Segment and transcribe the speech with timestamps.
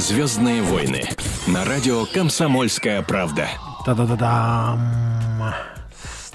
[0.00, 1.02] «Звездные войны»
[1.46, 3.48] на радио «Комсомольская правда».
[3.84, 4.80] Та-да-да-дам.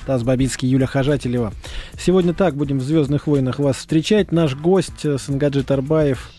[0.03, 1.51] Стас Бабицкий, Юля Хожателева.
[1.99, 4.31] Сегодня так будем в «Звездных войнах» вас встречать.
[4.31, 6.29] Наш гость э, Сангаджи Тарбаев,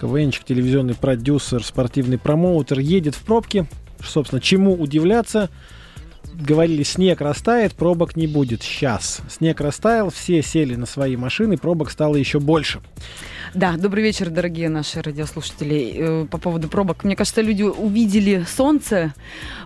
[0.00, 3.66] КВНчик, телевизионный продюсер, спортивный промоутер, едет в пробке.
[4.04, 5.50] Собственно, чему удивляться?
[6.40, 8.62] Говорили, снег растает, пробок не будет.
[8.62, 9.20] Сейчас.
[9.28, 12.80] Снег растаял, все сели на свои машины, пробок стало еще больше.
[13.54, 15.94] Да, добрый вечер, дорогие наши радиослушатели.
[15.96, 17.04] Э, по поводу пробок.
[17.04, 19.14] Мне кажется, люди увидели солнце,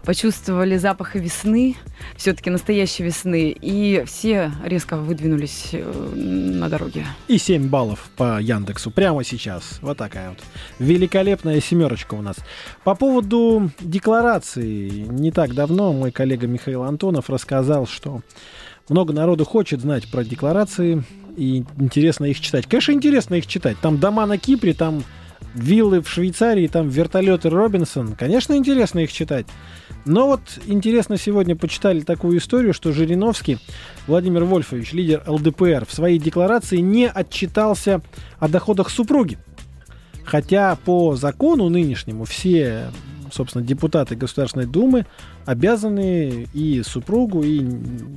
[0.05, 1.75] почувствовали запах весны,
[2.15, 7.07] все-таки настоящей весны, и все резко выдвинулись э, на дороге.
[7.29, 9.79] И 7 баллов по Яндексу прямо сейчас.
[9.81, 10.41] Вот такая вот
[10.79, 12.37] великолепная семерочка у нас.
[12.85, 14.91] По поводу декларации.
[15.09, 18.23] Не так давно мой коллега Михаил Антонов рассказал, что
[18.89, 21.05] много народу хочет знать про декларации,
[21.37, 22.67] и интересно их читать.
[22.67, 23.77] Конечно, интересно их читать.
[23.81, 25.05] Там дома на Кипре, там
[25.55, 28.15] виллы в Швейцарии, там вертолеты Робинсон.
[28.15, 29.47] Конечно, интересно их читать.
[30.05, 33.59] Но вот интересно сегодня почитали такую историю, что Жириновский
[34.06, 38.01] Владимир Вольфович, лидер ЛДПР, в своей декларации не отчитался
[38.39, 39.39] о доходах супруги.
[40.25, 42.91] Хотя по закону нынешнему все,
[43.33, 45.07] собственно, депутаты Государственной Думы
[45.45, 47.65] обязаны и супругу, и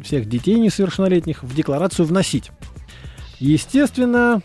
[0.03, 2.52] всех детей несовершеннолетних в декларацию вносить.
[3.40, 4.42] Естественно,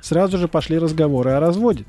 [0.00, 1.84] сразу же пошли разговоры о разводе.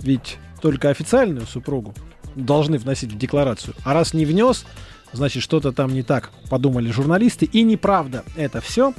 [0.00, 1.94] Ведь только официальную супругу
[2.34, 3.74] должны вносить в декларацию.
[3.84, 4.66] А раз не внес,
[5.12, 7.46] значит что-то там не так, подумали журналисты.
[7.46, 8.92] И неправда это все.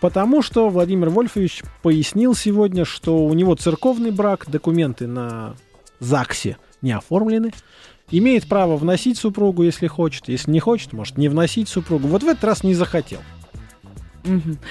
[0.00, 5.56] Потому что Владимир Вольфович пояснил сегодня, что у него церковный брак, документы на
[5.98, 7.52] ЗАГСе не оформлены.
[8.10, 10.28] Имеет право вносить супругу, если хочет.
[10.28, 12.08] Если не хочет, может не вносить супругу.
[12.08, 13.20] Вот в этот раз не захотел.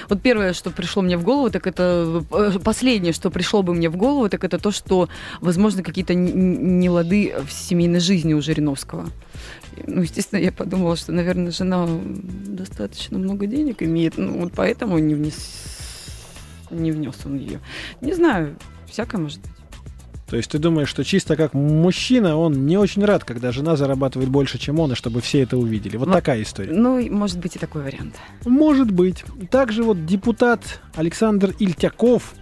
[0.10, 3.90] Вот первое, что пришло мне в голову, так это э, последнее, что пришло бы мне
[3.90, 5.10] в голову, так это то, что,
[5.42, 9.10] возможно, какие-то нелады в семейной жизни у Жириновского.
[9.86, 15.16] Ну, естественно, я подумала, что, наверное, жена достаточно много денег имеет, ну, вот поэтому не
[15.16, 15.36] внес,
[16.70, 17.60] не внес он ее.
[18.02, 18.58] Не знаю,
[18.88, 19.57] всякое может быть.
[20.28, 24.30] То есть ты думаешь, что чисто как мужчина, он не очень рад, когда жена зарабатывает
[24.30, 25.96] больше, чем он, и чтобы все это увидели.
[25.96, 26.74] Вот ну, такая история.
[26.74, 28.16] Ну, может быть и такой вариант.
[28.46, 29.24] Может быть.
[29.50, 32.36] Также вот депутат Александр Ильтяков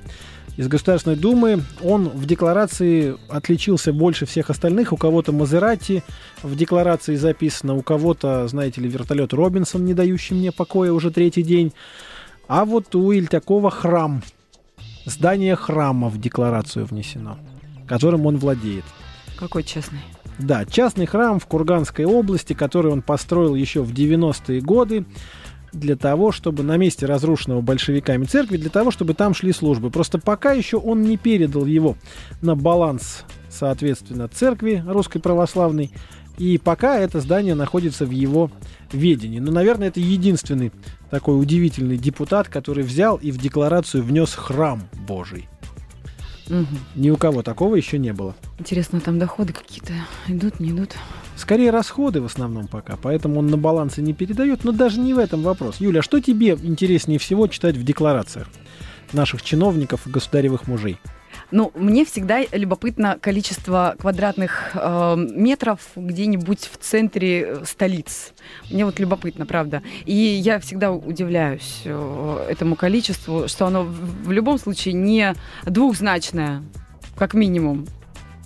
[0.57, 4.91] из Государственной Думы, он в декларации отличился больше всех остальных.
[4.91, 6.01] У кого-то Мазерати
[6.41, 11.43] в декларации записано, у кого-то, знаете ли, вертолет Робинсон, не дающий мне покоя уже третий
[11.43, 11.71] день.
[12.47, 14.23] А вот у Ильтякова храм.
[15.05, 17.37] Здание храма в декларацию внесено
[17.87, 18.85] которым он владеет.
[19.37, 19.99] Какой частный?
[20.39, 25.05] Да, частный храм в Курганской области, который он построил еще в 90-е годы
[25.71, 29.89] для того, чтобы на месте разрушенного большевиками церкви, для того, чтобы там шли службы.
[29.91, 31.95] Просто пока еще он не передал его
[32.41, 35.91] на баланс, соответственно, церкви русской православной,
[36.37, 38.51] и пока это здание находится в его
[38.91, 39.39] ведении.
[39.39, 40.71] Но, наверное, это единственный
[41.09, 45.47] такой удивительный депутат, который взял и в декларацию внес храм Божий.
[46.49, 46.65] Угу.
[46.95, 48.35] Ни у кого такого еще не было.
[48.59, 49.93] Интересно, там доходы какие-то
[50.27, 50.95] идут, не идут?
[51.35, 55.19] Скорее расходы в основном пока, поэтому он на балансе не передает, но даже не в
[55.19, 55.77] этом вопрос.
[55.79, 58.47] Юля, а что тебе интереснее всего читать в декларациях
[59.11, 60.99] наших чиновников и государевых мужей?
[61.55, 68.33] Ну, мне всегда любопытно количество квадратных э, метров где-нибудь в центре э, столиц.
[68.69, 69.81] Мне вот любопытно, правда.
[70.03, 75.33] И я всегда удивляюсь э, этому количеству, что оно в любом случае не
[75.63, 76.61] двухзначное,
[77.15, 77.87] как минимум.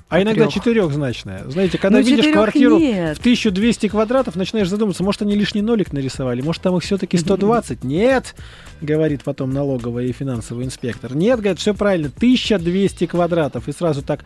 [0.09, 0.53] А иногда трех.
[0.53, 1.44] четырехзначная.
[1.47, 3.16] Знаете, когда ну, видишь квартиру нет.
[3.18, 7.84] в 1200 квадратов, начинаешь задумываться, может, они лишний нолик нарисовали, может, там их все-таки 120.
[7.84, 8.36] Нет,
[8.81, 11.16] говорит потом налоговый и финансовый инспектор.
[11.16, 13.68] Нет, говорит, все правильно, 1200 квадратов.
[13.68, 14.25] И сразу так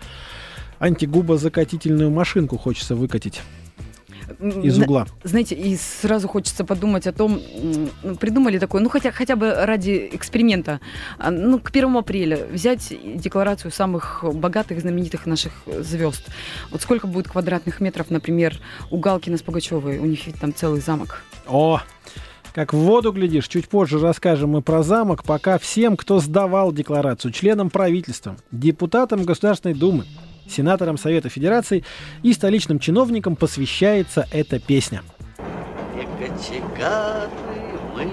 [0.79, 3.41] антигубозакатительную машинку хочется выкатить
[4.39, 5.07] из угла.
[5.23, 7.39] Знаете, и сразу хочется подумать о том,
[8.03, 10.79] ну, придумали такое, ну хотя, хотя бы ради эксперимента,
[11.17, 16.27] а, ну к 1 апреля взять декларацию самых богатых, знаменитых наших звезд.
[16.71, 18.59] Вот сколько будет квадратных метров, например,
[18.91, 21.23] у Галкина с Пугачевой, у них ведь там целый замок.
[21.47, 21.81] О,
[22.53, 27.31] как в воду глядишь, чуть позже расскажем мы про замок, пока всем, кто сдавал декларацию,
[27.31, 30.05] членам правительства, депутатам Государственной Думы,
[30.47, 31.83] сенаторам Совета Федерации
[32.21, 35.01] и столичным чиновникам посвящается эта песня.
[37.95, 38.07] мы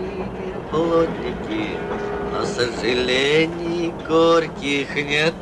[0.71, 1.77] плотники,
[2.33, 5.35] но сожалений горьких нет.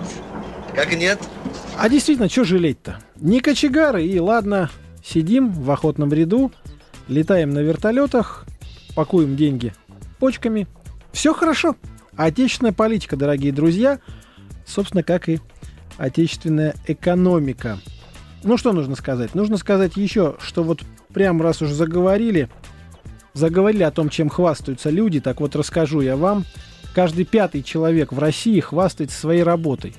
[0.75, 1.19] Как нет?
[1.77, 2.99] А действительно, что жалеть-то?
[3.17, 4.71] Не кочегары, и ладно,
[5.05, 6.53] сидим в охотном ряду,
[7.09, 8.47] летаем на вертолетах,
[8.95, 9.73] пакуем деньги
[10.19, 10.67] почками.
[11.13, 11.77] Все хорошо.
[12.17, 14.01] Отечественная политика, дорогие друзья,
[14.67, 15.41] собственно, как и
[15.99, 17.79] отечественная экономика.
[18.45, 19.35] Ну, что нужно сказать?
[19.35, 22.49] Нужно сказать еще, что вот прям раз уже заговорили,
[23.35, 26.45] заговорили о том, чем хвастаются люди, так вот расскажу я вам.
[26.95, 29.95] Каждый пятый человек в России хвастается своей работой.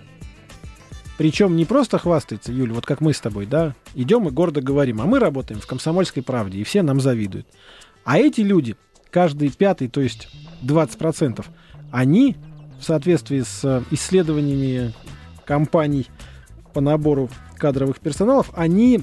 [1.17, 5.01] Причем не просто хвастается, Юль, вот как мы с тобой, да, идем и гордо говорим,
[5.01, 7.45] а мы работаем в «Комсомольской правде», и все нам завидуют.
[8.05, 8.77] А эти люди,
[9.11, 10.29] каждый пятый, то есть
[10.63, 11.45] 20%,
[11.91, 12.37] они
[12.79, 14.93] в соответствии с э, исследованиями
[15.49, 16.05] компаний
[16.75, 19.01] по набору кадровых персоналов, они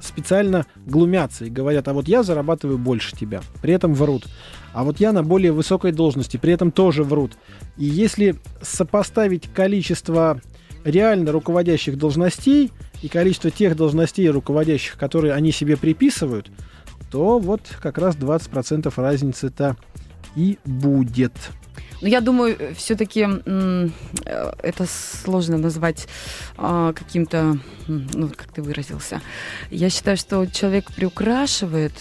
[0.00, 4.26] специально глумятся и говорят, а вот я зарабатываю больше тебя, при этом врут.
[4.72, 7.32] А вот я на более высокой должности, при этом тоже врут.
[7.76, 10.40] И если сопоставить количество
[10.84, 12.70] реально руководящих должностей
[13.02, 16.48] и количество тех должностей руководящих, которые они себе приписывают,
[17.10, 19.76] то вот как раз 20% разницы-то
[20.36, 21.32] и будет.
[22.00, 23.88] Но ну, я думаю, все-таки э,
[24.62, 26.06] это сложно назвать
[26.56, 27.58] а, каким-то,
[27.88, 29.20] ну, как ты выразился.
[29.70, 31.92] Я считаю, что человек приукрашивает,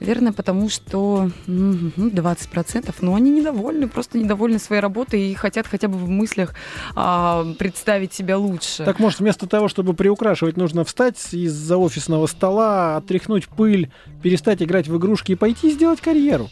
[0.00, 5.98] наверное, потому что 20%, но они недовольны, просто недовольны своей работой и хотят хотя бы
[5.98, 6.54] в мыслях
[6.94, 8.84] а, представить себя лучше.
[8.84, 13.90] Так может, вместо того, чтобы приукрашивать, нужно встать из-за офисного стола, отряхнуть пыль,
[14.22, 16.48] перестать играть в игрушки и пойти сделать карьеру?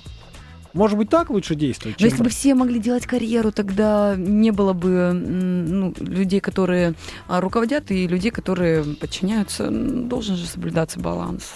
[0.75, 2.01] Может быть, так лучше действовать?
[2.01, 6.95] Но если бы все могли делать карьеру, тогда не было бы ну, людей, которые
[7.29, 9.71] а, руководят, и людей, которые подчиняются.
[9.71, 11.55] Должен же соблюдаться баланс.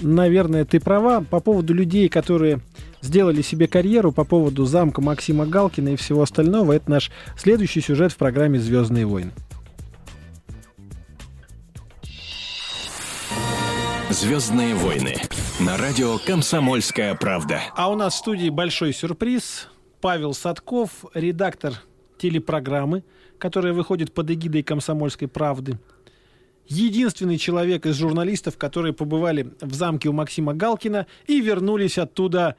[0.00, 1.20] Наверное, ты права.
[1.20, 2.60] По поводу людей, которые
[3.02, 8.12] сделали себе карьеру, по поводу замка Максима Галкина и всего остального, это наш следующий сюжет
[8.12, 9.30] в программе «Звездные войны».
[14.10, 15.16] «Звездные войны»
[15.64, 17.60] на радио «Комсомольская правда».
[17.76, 19.68] А у нас в студии большой сюрприз.
[20.00, 21.74] Павел Садков, редактор
[22.18, 23.04] телепрограммы,
[23.38, 25.78] которая выходит под эгидой «Комсомольской правды».
[26.66, 32.56] Единственный человек из журналистов, которые побывали в замке у Максима Галкина и вернулись оттуда,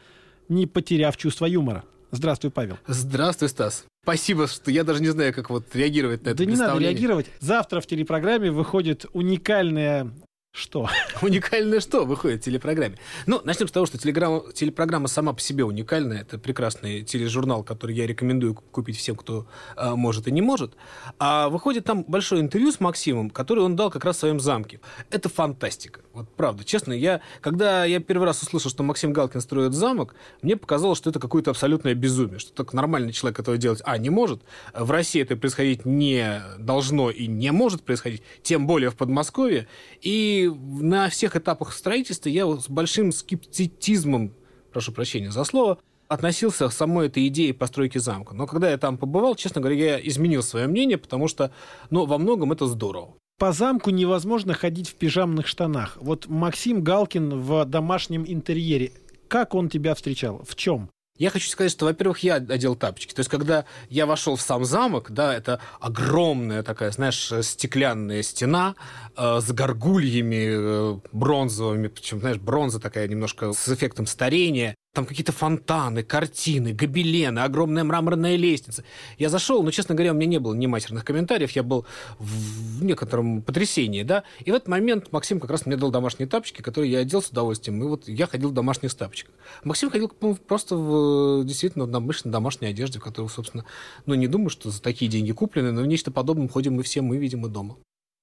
[0.47, 1.83] не потеряв чувство юмора.
[2.11, 2.77] Здравствуй, Павел.
[2.88, 3.85] Здравствуй, Стас.
[4.03, 7.25] Спасибо, что я даже не знаю, как вот реагировать на это Да не надо реагировать.
[7.39, 10.11] Завтра в телепрограмме выходит уникальная
[10.53, 10.88] что?
[11.21, 12.97] Уникальное что выходит в телепрограмме?
[13.25, 16.21] Ну, начнем с того, что телеграмма, телепрограмма сама по себе уникальная.
[16.21, 20.75] Это прекрасный тележурнал, который я рекомендую купить всем, кто э, может и не может.
[21.17, 24.79] А выходит там большое интервью с Максимом, которое он дал как раз в своем замке.
[25.09, 26.01] Это фантастика.
[26.13, 30.13] Вот правда, честно, я, когда я первый раз услышал, что Максим Галкин строит замок,
[30.44, 34.11] мне показалось, что это какое-то абсолютное безумие, что так нормальный человек этого делать, а, не
[34.11, 34.44] может.
[34.75, 39.67] В России это происходить не должно и не может происходить, тем более в Подмосковье.
[40.01, 44.34] И на всех этапах строительства я с большим скептицизмом,
[44.72, 48.36] прошу прощения за слово, относился к самой этой идее постройки замка.
[48.36, 51.51] Но когда я там побывал, честно говоря, я изменил свое мнение, потому что,
[51.90, 53.16] ну, во многом это здорово.
[53.40, 55.98] По замку невозможно ходить в пижамных штанах.
[56.00, 58.92] Вот Максим Галкин в домашнем интерьере.
[59.28, 60.44] Как он тебя встречал?
[60.48, 60.89] В чем?
[61.18, 63.13] Я хочу сказать, что, во-первых, я одел тапочки.
[63.13, 68.75] То есть, когда я вошел в сам замок, да, это огромная такая, знаешь, стеклянная стена
[69.15, 74.75] э, с горгульями э, бронзовыми, причем, знаешь, бронза такая немножко с эффектом старения.
[74.94, 78.84] Там какие-то фонтаны, картины, гобелены, огромная мраморная лестница.
[79.18, 81.88] Я зашел, но, честно говоря, у меня не было ни матерных комментариев, я был
[82.19, 84.24] в некотором потрясении, да.
[84.45, 87.29] И в этот момент Максим как раз мне дал домашние тапочки, которые я одел с
[87.29, 87.82] удовольствием.
[87.82, 89.34] И вот я ходил в домашних тапочках.
[89.63, 93.65] Максим ходил просто в действительно в обычной домашней одежде, в которой, собственно,
[94.06, 97.01] ну, не думаю, что за такие деньги куплены, но в нечто подобное ходим мы все,
[97.01, 97.77] мы, видимо, дома.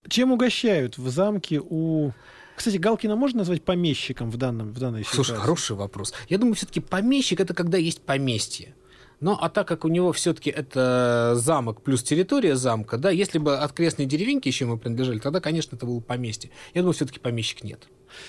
[0.09, 2.13] Чем угощают в замке у
[2.57, 5.17] кстати, Галкина можно назвать помещиком в, данном, в данной ситуации?
[5.17, 6.13] Слушай, хороший вопрос.
[6.29, 8.75] Я думаю, все-таки помещик это когда есть поместье.
[9.21, 13.59] Но а так как у него все-таки это замок плюс территория замка, да, если бы
[13.59, 16.51] окрестные деревеньки еще ему принадлежали, тогда, конечно, это было поместье.
[16.75, 17.87] Я думаю, все-таки помещик нет.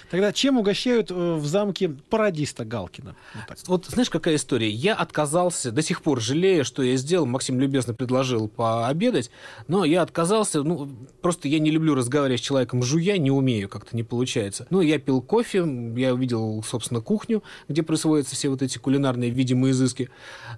[0.10, 3.16] Тогда чем угощают э, в замке пародиста Галкина?
[3.50, 4.70] Вот, вот знаешь, какая история?
[4.70, 7.26] Я отказался, до сих пор жалею, что я сделал.
[7.26, 9.32] Максим любезно предложил пообедать,
[9.68, 10.64] но я отказался.
[10.64, 10.90] Ну,
[11.22, 14.68] просто я не люблю разговаривать с человеком жуя, не умею, как-то не получается.
[14.70, 19.72] Ну, я пил кофе, я увидел, собственно, кухню, где производятся все вот эти кулинарные видимые
[19.72, 20.10] изыски.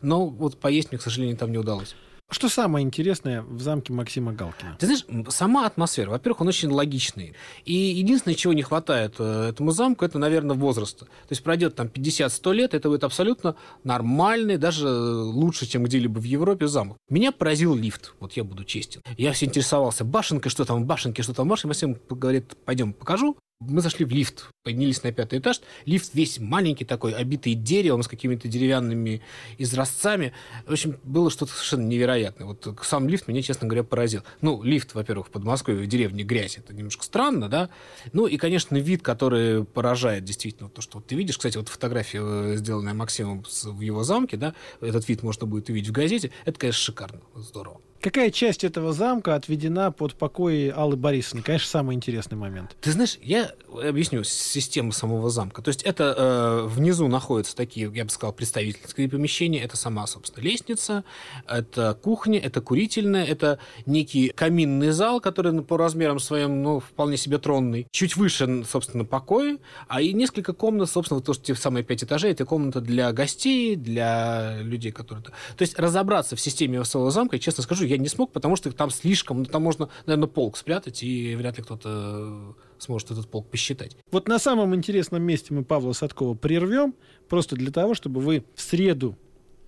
[0.01, 1.95] Но вот поесть мне, к сожалению, там не удалось.
[2.29, 4.77] Что самое интересное в замке Максима Галкина?
[4.79, 6.09] Ты знаешь, сама атмосфера.
[6.09, 7.35] Во-первых, он очень логичный.
[7.65, 11.05] И единственное, чего не хватает э, этому замку, это, наверное, возраста.
[11.05, 16.23] То есть пройдет там 50-100 лет, это будет абсолютно нормальный, даже лучше, чем где-либо в
[16.23, 16.97] Европе замок.
[17.09, 19.01] Меня поразил лифт, вот я буду честен.
[19.17, 21.67] Я все интересовался, башенкой, что там в башенке, что там в башенке.
[21.67, 23.37] Максим говорит, пойдем покажу.
[23.67, 25.61] Мы зашли в лифт, поднялись на пятый этаж.
[25.85, 29.21] Лифт весь маленький такой, обитый деревом с какими-то деревянными
[29.57, 30.33] изразцами.
[30.65, 32.47] В общем, было что-то совершенно невероятное.
[32.47, 34.23] Вот сам лифт меня, честно говоря, поразил.
[34.41, 37.69] Ну, лифт, во-первых, в Подмосковье, в деревне грязь, это немножко странно, да?
[38.11, 40.69] Ну и, конечно, вид, который поражает действительно.
[40.69, 44.53] То, что вот ты видишь, кстати, вот фотография, э, сделанная Максимом в его замке, да,
[44.81, 46.31] этот вид можно будет увидеть в газете.
[46.45, 47.81] Это, конечно, шикарно, здорово.
[48.03, 51.41] Какая часть этого замка отведена под покои Аллы Борисовны?
[51.41, 52.75] Конечно, самый интересный момент.
[52.81, 55.61] Ты знаешь, я объясню систему самого замка.
[55.61, 59.63] То есть это э, внизу находятся такие, я бы сказал, представительские помещения.
[59.63, 61.05] Это сама, собственно, лестница,
[61.47, 67.37] это кухня, это курительная, это некий каминный зал, который по размерам своим, ну, вполне себе
[67.37, 67.87] тронный.
[67.91, 72.33] Чуть выше, собственно, покои, а и несколько комнат, собственно, то, что те самые пять этажей,
[72.33, 75.23] это комната для гостей, для людей, которые...
[75.23, 78.89] То есть разобраться в системе своего замка, честно скажу, я не смог, потому что там
[78.89, 83.95] слишком, ну, там можно, наверное, полк спрятать, и вряд ли кто-то сможет этот полк посчитать.
[84.11, 86.95] Вот на самом интересном месте мы Павла Садкова прервем,
[87.29, 89.17] просто для того, чтобы вы в среду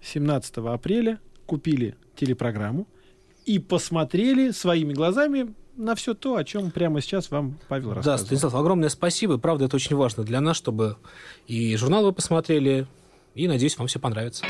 [0.01, 2.87] 17 апреля купили телепрограмму
[3.45, 8.17] и посмотрели своими глазами на все то, о чем прямо сейчас вам Павел рассказывал.
[8.17, 9.37] Да, Станислав, огромное спасибо.
[9.37, 10.97] Правда, это очень важно для нас, чтобы
[11.47, 12.87] и журнал вы посмотрели,
[13.33, 14.45] и, надеюсь, вам все понравится.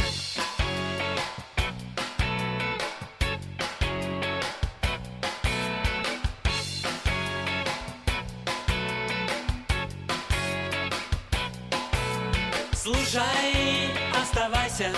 [14.76, 14.92] Оставайся,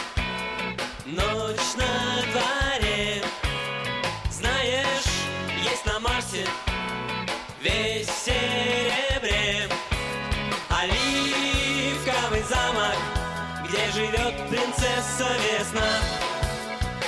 [1.06, 3.24] ночь на дворе.
[4.32, 5.06] Знаешь,
[5.64, 6.46] есть на Марсе
[7.62, 9.70] весь в серебре.
[10.70, 12.96] Оливковый замок,
[13.68, 15.90] где живет принцесса весна.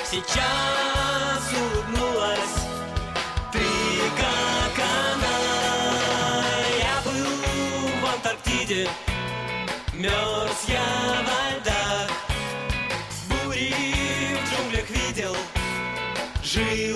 [0.04, 2.56] Сейчас улыбнулась
[3.52, 3.66] ты,
[4.16, 5.36] как она.
[6.78, 8.88] Я был в Антарктиде
[9.94, 10.80] Мерз я
[11.26, 11.49] во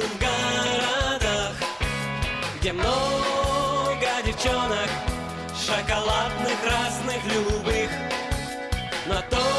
[0.09, 1.53] в городах
[2.61, 4.91] Где много девчонок
[5.67, 7.89] Шоколадных, разных, любых.
[9.07, 9.54] Но только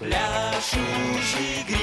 [0.00, 1.79] пляшущий гриб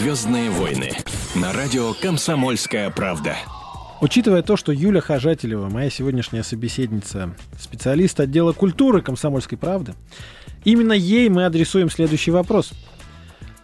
[0.00, 0.92] Звездные войны
[1.34, 3.36] на радио Комсомольская правда.
[4.00, 9.92] Учитывая то, что Юля Хожателева, моя сегодняшняя собеседница, специалист отдела культуры комсомольской правды,
[10.64, 12.72] именно ей мы адресуем следующий вопрос.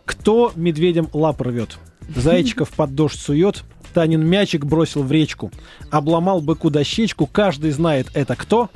[0.05, 1.79] Кто медведям лап рвет?
[2.15, 3.65] Зайчиков под дождь сует,
[3.95, 5.51] Танин мячик бросил в речку,
[5.91, 8.69] обломал быку дощечку, каждый знает это кто?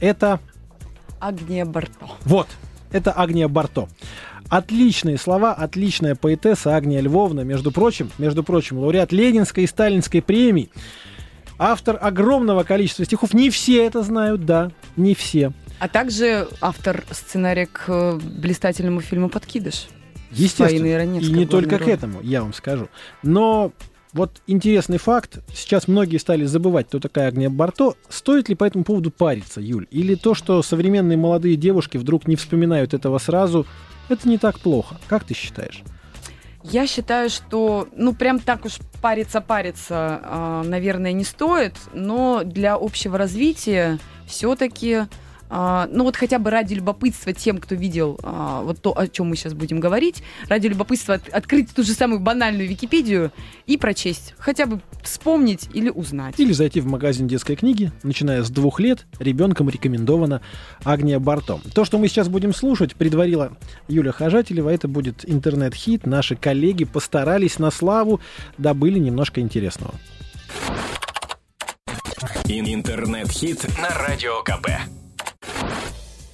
[0.00, 0.38] Это
[1.18, 2.10] Агния Барто.
[2.26, 2.48] вот,
[2.92, 3.88] это Агния Барто.
[4.48, 10.70] Отличные слова, отличная поэтесса Агния Львовна, между прочим, между прочим, лауреат Ленинской и Сталинской премий.
[11.58, 13.32] Автор огромного количества стихов.
[13.34, 15.52] Не все это знают, да, не все.
[15.78, 19.88] А также автор сценария к э, блистательному фильму «Подкидыш».
[20.30, 21.02] Естественно.
[21.18, 21.92] И не только к роли.
[21.92, 22.88] этому, я вам скажу.
[23.22, 23.72] Но
[24.12, 25.40] вот интересный факт.
[25.54, 27.94] Сейчас многие стали забывать, кто такая Агния Барто.
[28.08, 29.86] Стоит ли по этому поводу париться, Юль?
[29.90, 33.66] Или то, что современные молодые девушки вдруг не вспоминают этого сразу,
[34.08, 34.96] это не так плохо?
[35.08, 35.82] Как ты считаешь?
[36.62, 43.16] Я считаю, что, ну, прям так уж париться-париться, а, наверное, не стоит, но для общего
[43.16, 45.02] развития все-таки,
[45.48, 49.36] ну, вот хотя бы ради любопытства тем, кто видел а, вот то, о чем мы
[49.36, 53.30] сейчас будем говорить, ради любопытства от- открыть ту же самую банальную Википедию
[53.66, 56.34] и прочесть, хотя бы вспомнить или узнать.
[56.38, 60.40] Или зайти в магазин детской книги, начиная с двух лет, ребенком рекомендована
[60.84, 61.60] Агния Барто.
[61.74, 63.56] То, что мы сейчас будем слушать, предварила
[63.88, 66.06] Юля Хожателева, это будет интернет-хит.
[66.06, 68.20] Наши коллеги постарались на славу,
[68.58, 69.94] добыли немножко интересного.
[72.48, 74.66] Ин- Интернет-хит на Радио КП.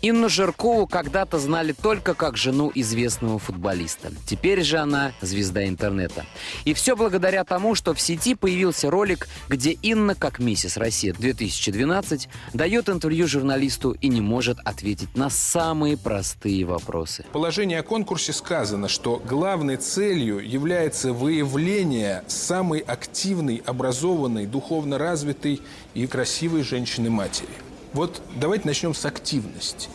[0.04, 4.10] Инну Жиркову когда-то знали только как жену известного футболиста.
[4.26, 6.26] Теперь же она звезда интернета.
[6.64, 12.88] И все благодаря тому, что в сети появился ролик, где Инна, как миссис Россия-2012, дает
[12.88, 17.22] интервью журналисту и не может ответить на самые простые вопросы.
[17.28, 25.60] В положении о конкурсе сказано, что главной целью является выявление самой активной, образованной, духовно развитой
[25.94, 27.71] и красивой женщины-матери.
[27.94, 29.88] Вот давайте начнем с активности.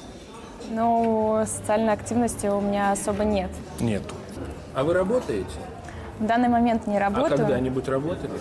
[0.69, 3.49] Ну, социальной активности у меня особо нет.
[3.79, 4.13] Нету.
[4.75, 5.49] А вы работаете?
[6.19, 7.37] В данный момент не А работаю.
[7.37, 8.31] когда-нибудь работали?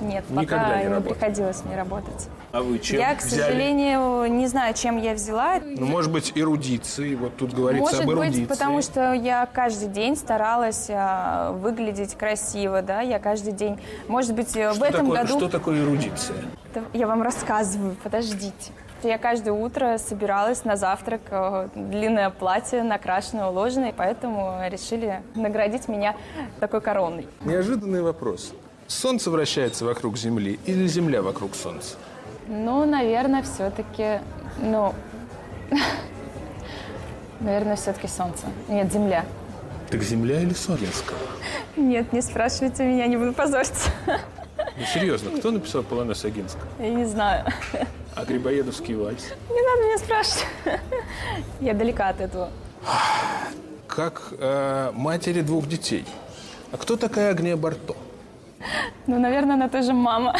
[0.00, 2.28] Нет, Никогда пока не не, приходилось мне работать.
[2.52, 3.40] А вы чем я, к взяли?
[3.42, 5.56] сожалению, не знаю, чем я взяла.
[5.60, 7.16] Ну, может быть, эрудиции.
[7.16, 8.40] Вот тут говорится Может об эрудиции.
[8.40, 13.80] быть, потому что я каждый день старалась а, выглядеть красиво, да, я каждый день.
[14.06, 15.38] Может быть, э, в Что этом такое, году...
[15.38, 16.36] что такое эрудиция?
[16.72, 18.72] Это Я вам рассказываю, подождите.
[19.02, 21.20] Я каждое утро собиралась на завтрак,
[21.74, 26.16] длинное платье, накрашенное, уложенное, поэтому решили наградить меня
[26.60, 27.26] такой короной.
[27.42, 28.52] Неожиданный вопрос.
[28.86, 31.96] Солнце вращается вокруг Земли или Земля вокруг Солнца?
[32.46, 34.20] Ну, наверное, все-таки,
[34.60, 34.92] ну,
[37.40, 38.46] наверное, все-таки солнце.
[38.68, 39.24] Нет, земля.
[39.88, 41.14] Так Земля или Солнцка?
[41.76, 43.90] Нет, не спрашивайте меня, не буду позориться.
[44.06, 46.66] Ну, серьезно, кто написал полонез Агинского?
[46.78, 47.46] Я не знаю.
[48.14, 49.28] А Грибоедовский вальс?
[49.48, 50.46] Не надо меня спрашивать.
[51.60, 52.50] Я далека от этого.
[53.86, 56.04] Как э, матери двух детей.
[56.72, 57.96] А кто такая Агния Барто?
[59.06, 60.36] Ну, наверное, она тоже мама.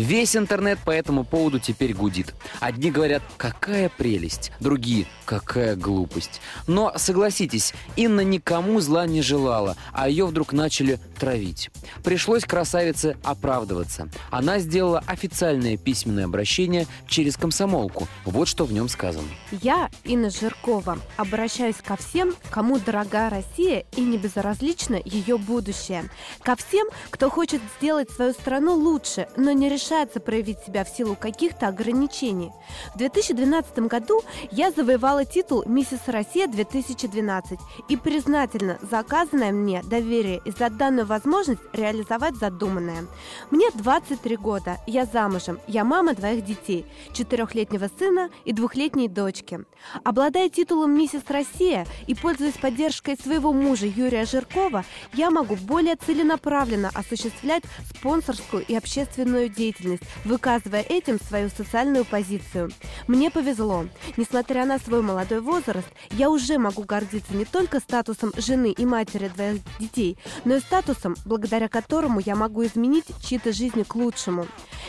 [0.00, 2.34] Весь интернет по этому поводу теперь гудит.
[2.58, 6.40] Одни говорят, какая прелесть, другие, какая глупость.
[6.66, 11.70] Но, согласитесь, Инна никому зла не желала, а ее вдруг начали травить.
[12.02, 14.08] Пришлось красавице оправдываться.
[14.30, 18.08] Она сделала официальное письменное обращение через комсомолку.
[18.24, 19.28] Вот что в нем сказано.
[19.50, 26.08] Я, Инна Жиркова, обращаюсь ко всем, кому дорога Россия и не безразлично ее будущее.
[26.42, 31.16] Ко всем, кто хочет сделать свою страну лучше, но не решается проявить себя в силу
[31.16, 32.52] каких-то ограничений.
[32.94, 34.22] В 2012 году
[34.52, 41.60] я завоевала титул «Миссис Россия-2012» и признательна за оказанное мне доверие и за данную возможность
[41.72, 43.06] реализовать задуманное.
[43.50, 49.60] Мне 23 года, я замужем, я мама двоих детей, четырехлетнего сына и двухлетней дочки.
[50.04, 56.90] Обладая титулом «Миссис Россия» и пользуясь поддержкой своего мужа Юрия Жиркова, я могу более целенаправленно
[56.94, 57.64] осуществлять
[57.96, 59.79] спонсорскую и общественную деятельность,
[60.24, 62.70] выказывая этим свою социальную позицию.
[63.06, 63.86] Мне повезло.
[64.16, 69.28] Несмотря на свой молодой возраст, я уже могу гордиться не только статусом жены и матери
[69.28, 74.46] двоих детей, но и статусом, благодаря которому я могу изменить чьи-то жизни к лучшему.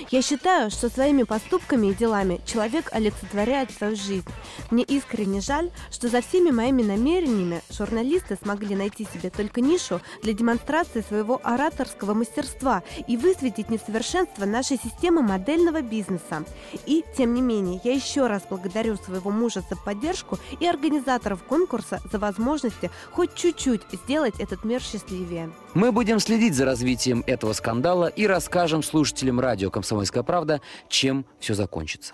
[0.10, 4.27] Я считаю, что своими поступками и делами человек олицетворяет свою жизнь.
[4.69, 10.34] Мне искренне жаль, что за всеми моими намерениями журналисты смогли найти себе только нишу для
[10.34, 16.43] демонстрации своего ораторского мастерства и высветить несовершенство нашей экосистемы модельного бизнеса.
[16.85, 22.01] И, тем не менее, я еще раз благодарю своего мужа за поддержку и организаторов конкурса
[22.11, 25.51] за возможности хоть чуть-чуть сделать этот мир счастливее.
[25.73, 31.53] Мы будем следить за развитием этого скандала и расскажем слушателям радио «Комсомольская правда», чем все
[31.53, 32.13] закончится.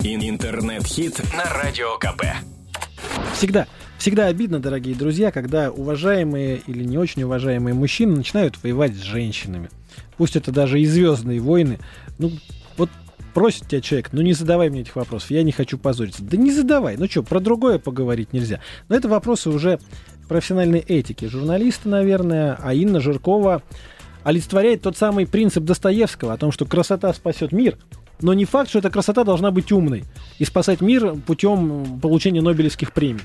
[0.00, 2.22] Интернет-хит на Радио КП.
[3.34, 3.66] Всегда,
[4.02, 9.70] всегда обидно, дорогие друзья, когда уважаемые или не очень уважаемые мужчины начинают воевать с женщинами.
[10.16, 11.78] Пусть это даже и звездные войны.
[12.18, 12.32] Ну,
[12.76, 12.90] вот
[13.32, 16.24] просит тебя человек, ну не задавай мне этих вопросов, я не хочу позориться.
[16.24, 18.58] Да не задавай, ну что, про другое поговорить нельзя.
[18.88, 19.78] Но это вопросы уже
[20.28, 21.26] профессиональной этики.
[21.26, 23.62] Журналисты, наверное, а Инна Жиркова
[24.24, 27.78] олицетворяет тот самый принцип Достоевского о том, что красота спасет мир,
[28.22, 30.04] но не факт, что эта красота должна быть умной
[30.38, 33.22] и спасать мир путем получения Нобелевских премий.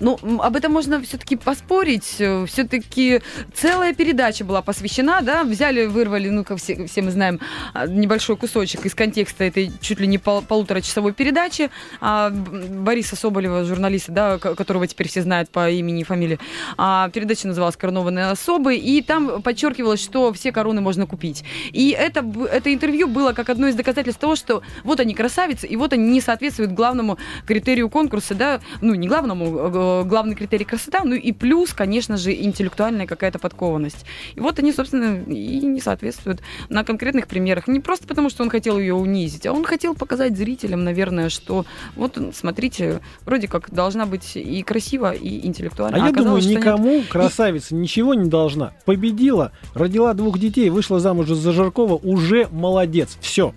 [0.00, 2.04] Ну, об этом можно все-таки поспорить.
[2.04, 3.20] Все-таки
[3.54, 7.40] целая передача была посвящена, да, взяли, вырвали, ну, как все, все мы знаем,
[7.72, 13.64] а, небольшой кусочек из контекста этой чуть ли не пол- полуторачасовой передачи а, Бориса Соболева,
[13.64, 16.38] журналиста, да, ко- которого теперь все знают по имени и фамилии.
[16.76, 21.44] А, передача называлась «Коронованные особы», и там подчеркивалось, что все короны можно купить.
[21.72, 25.76] И это, это интервью было как одно из доказательств того, что вот они красавицы, и
[25.76, 31.02] вот они не соответствуют главному критерию конкурса, да, ну, не главному, э, главный критерий красота,
[31.04, 34.04] ну и плюс, конечно же, интеллектуальная какая-то подкованность.
[34.34, 37.68] И вот они, собственно, и не соответствуют на конкретных примерах.
[37.68, 41.64] Не просто потому, что он хотел ее унизить, а он хотел показать зрителям, наверное, что
[41.96, 46.04] вот, смотрите, вроде как должна быть и красиво, и интеллектуально.
[46.04, 46.60] А, я думаю, что нет.
[46.60, 48.72] никому красавица ничего не должна.
[48.84, 53.18] Победила, родила двух детей, вышла замуж за Жиркова, уже молодец.
[53.20, 53.54] Все.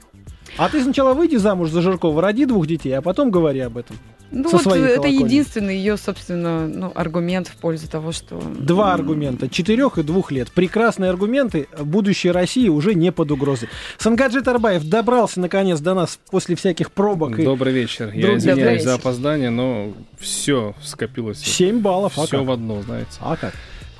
[0.57, 3.97] А ты сначала выйди замуж за Жиркова, роди двух детей, а потом говори об этом.
[4.31, 5.23] Ну, со вот своей это колокольни.
[5.23, 8.41] единственный ее, собственно, ну, аргумент в пользу того, что...
[8.59, 9.47] Два аргумента.
[9.47, 10.51] Четырех и двух лет.
[10.51, 11.67] Прекрасные аргументы.
[11.79, 13.69] Будущее России уже не под угрозой.
[13.97, 17.37] Сангаджи Тарбаев добрался наконец до нас после всяких пробок.
[17.39, 18.11] и Добрый вечер.
[18.13, 21.39] Я Друг- извиняюсь Добрый за опоздание, но все скопилось.
[21.39, 22.13] Семь баллов.
[22.17, 22.47] А Все как?
[22.47, 23.11] в одно, знаете.
[23.21, 23.53] А как?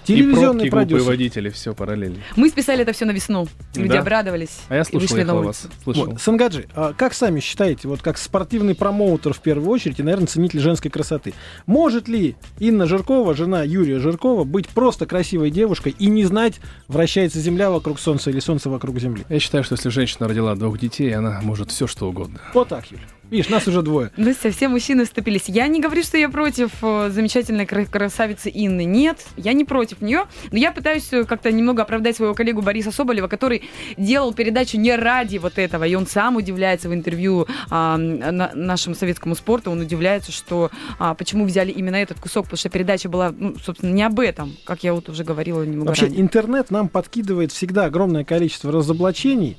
[0.05, 1.07] И Телевизионный пробки, глупые продюсер.
[1.07, 2.17] водители, все параллельно.
[2.35, 3.47] Мы списали это все на весну.
[3.75, 3.99] Люди Да.
[3.99, 4.59] обрадовались.
[4.69, 5.67] А я и ехал на вас.
[5.83, 6.05] Слышал.
[6.07, 10.27] Вот, Сангаджи, а как сами считаете, вот как спортивный промоутер в первую очередь и, наверное,
[10.27, 11.33] ценитель женской красоты,
[11.65, 16.55] может ли Инна Жиркова, жена Юрия Жиркова, быть просто красивой девушкой и не знать,
[16.87, 19.25] вращается Земля вокруг Солнца или Солнце вокруг Земли?
[19.29, 22.39] Я считаю, что если женщина родила двух детей, она может все что угодно.
[22.53, 23.03] Вот так, Юля.
[23.31, 24.11] Видишь, нас уже двое.
[24.17, 25.43] Ну все, все мужчины вступились.
[25.47, 28.85] Я не говорю, что я против э, замечательной кра- красавицы Инны.
[28.85, 30.25] Нет, я не против нее.
[30.51, 33.63] Но я пытаюсь э, как-то немного оправдать своего коллегу Бориса Соболева, который
[33.97, 35.83] делал передачу не ради вот этого.
[35.85, 39.71] И он сам удивляется в интервью а, на- нашему советскому спорту.
[39.71, 43.91] Он удивляется, что а, почему взяли именно этот кусок, потому что передача была, ну, собственно,
[43.91, 46.21] не об этом, как я вот уже говорила немного Вообще, ранее.
[46.21, 49.57] интернет нам подкидывает всегда огромное количество разоблачений.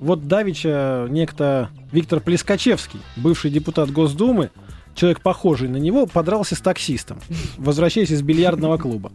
[0.00, 4.50] Вот Давича некто Виктор Плескачевский, бывший депутат Госдумы,
[4.94, 7.18] человек похожий на него, подрался с таксистом,
[7.58, 9.12] возвращаясь из бильярдного клуба.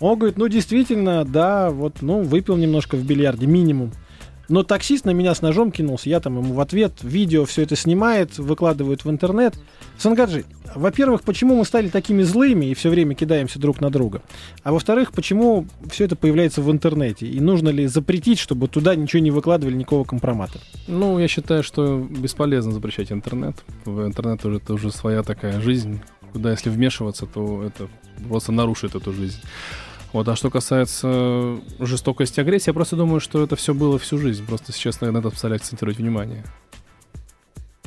[0.00, 3.92] Он говорит, ну действительно, да, вот, ну, выпил немножко в бильярде, минимум.
[4.48, 7.76] Но таксист на меня с ножом кинулся, я там ему в ответ видео все это
[7.76, 9.54] снимает, выкладывают в интернет.
[9.98, 14.22] Сангаджи, во-первых, почему мы стали такими злыми и все время кидаемся друг на друга?
[14.62, 17.26] А во-вторых, почему все это появляется в интернете?
[17.26, 20.58] И нужно ли запретить, чтобы туда ничего не выкладывали, никакого компромата?
[20.86, 23.56] Ну, я считаю, что бесполезно запрещать интернет.
[23.84, 26.00] В интернет уже это уже своя такая жизнь,
[26.32, 27.88] куда если вмешиваться, то это
[28.28, 29.40] просто нарушит эту жизнь.
[30.12, 34.18] Вот, а что касается жестокости и агрессии, я просто думаю, что это все было всю
[34.18, 34.44] жизнь.
[34.46, 36.44] Просто сейчас, наверное, надо стали акцентировать внимание.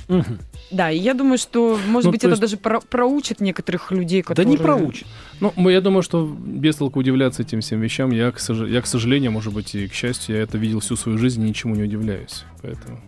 [0.08, 0.38] Мгм.
[0.72, 3.92] Да, и я думаю, что, может Ну, быть, то это есть- даже про- проучит некоторых
[3.92, 4.52] людей, Да которые...
[4.52, 5.08] не проучит.
[5.40, 8.12] Ну, я думаю, что без толку удивляться этим всем вещам.
[8.12, 10.96] Я, к, сож- я, к сожалению, может быть, и к счастью, я это видел всю
[10.96, 12.44] свою жизнь и ничему не удивляюсь.
[12.62, 13.00] Поэтому...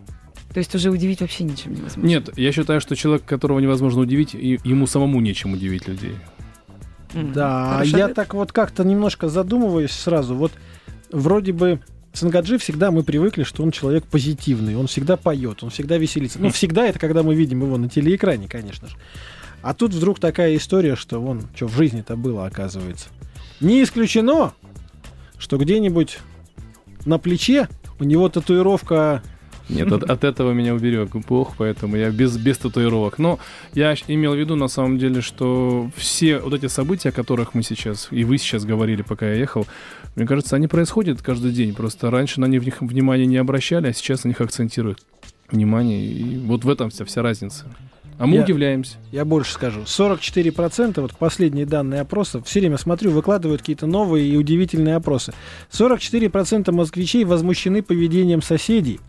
[0.52, 2.06] То есть уже удивить вообще ничем невозможно.
[2.08, 6.14] Нет, я считаю, что человек, которого невозможно удивить, и ему самому нечем удивить людей.
[7.34, 7.96] Да, хорошо.
[7.96, 10.34] я так вот как-то немножко задумываюсь сразу.
[10.34, 10.52] Вот
[11.10, 11.80] вроде бы
[12.12, 16.38] Сангаджи всегда мы привыкли, что он человек позитивный, он всегда поет, он всегда веселится.
[16.40, 18.96] Ну, всегда это когда мы видим его на телеэкране, конечно же.
[19.62, 23.08] А тут вдруг такая история, что вон, что в жизни-то было, оказывается.
[23.60, 24.52] Не исключено,
[25.38, 26.18] что где-нибудь
[27.04, 29.22] на плече у него татуировка
[29.68, 33.18] Нет, от, от этого меня уберег Бог, поэтому я без, без татуировок.
[33.18, 33.38] Но
[33.74, 37.62] я имел в виду, на самом деле, что все вот эти события, о которых мы
[37.62, 39.66] сейчас, и вы сейчас говорили, пока я ехал,
[40.16, 41.74] мне кажется, они происходят каждый день.
[41.74, 45.00] Просто раньше на них внимания не обращали, а сейчас на них акцентируют
[45.50, 46.02] внимание.
[46.02, 47.66] И вот в этом вся, вся разница.
[48.18, 48.96] А мы Я- удивляемся.
[49.12, 49.82] Я больше скажу.
[49.86, 55.32] 44%, вот последние данные опросов, все время смотрю, выкладывают какие-то новые и удивительные опросы.
[55.70, 59.00] 44% москвичей возмущены поведением соседей.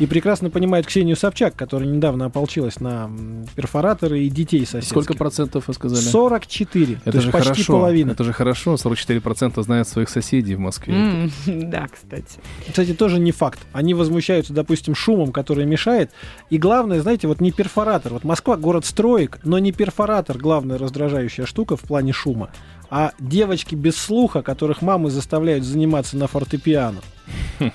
[0.00, 3.10] И прекрасно понимают Ксению Собчак, которая недавно ополчилась на
[3.54, 4.90] перфораторы и детей соседских.
[4.90, 6.00] Сколько процентов вы сказали?
[6.00, 7.00] 44.
[7.04, 7.72] Это же почти хорошо.
[7.74, 8.10] половина.
[8.12, 8.74] Это же хорошо.
[8.76, 10.94] 44% знают своих соседей в Москве.
[10.94, 11.30] М,
[11.70, 12.38] Да, кстати.
[12.68, 13.58] Кстати, тоже не факт.
[13.72, 16.10] Они возмущаются, допустим, шумом, который мешает.
[16.50, 18.12] И главное, знаете, вот не перфоратор.
[18.12, 22.50] Вот Москва город строек, но не перфоратор главная раздражающая штука в плане шума,
[22.88, 27.00] а девочки без слуха, которых мамы заставляют заниматься на фортепиано.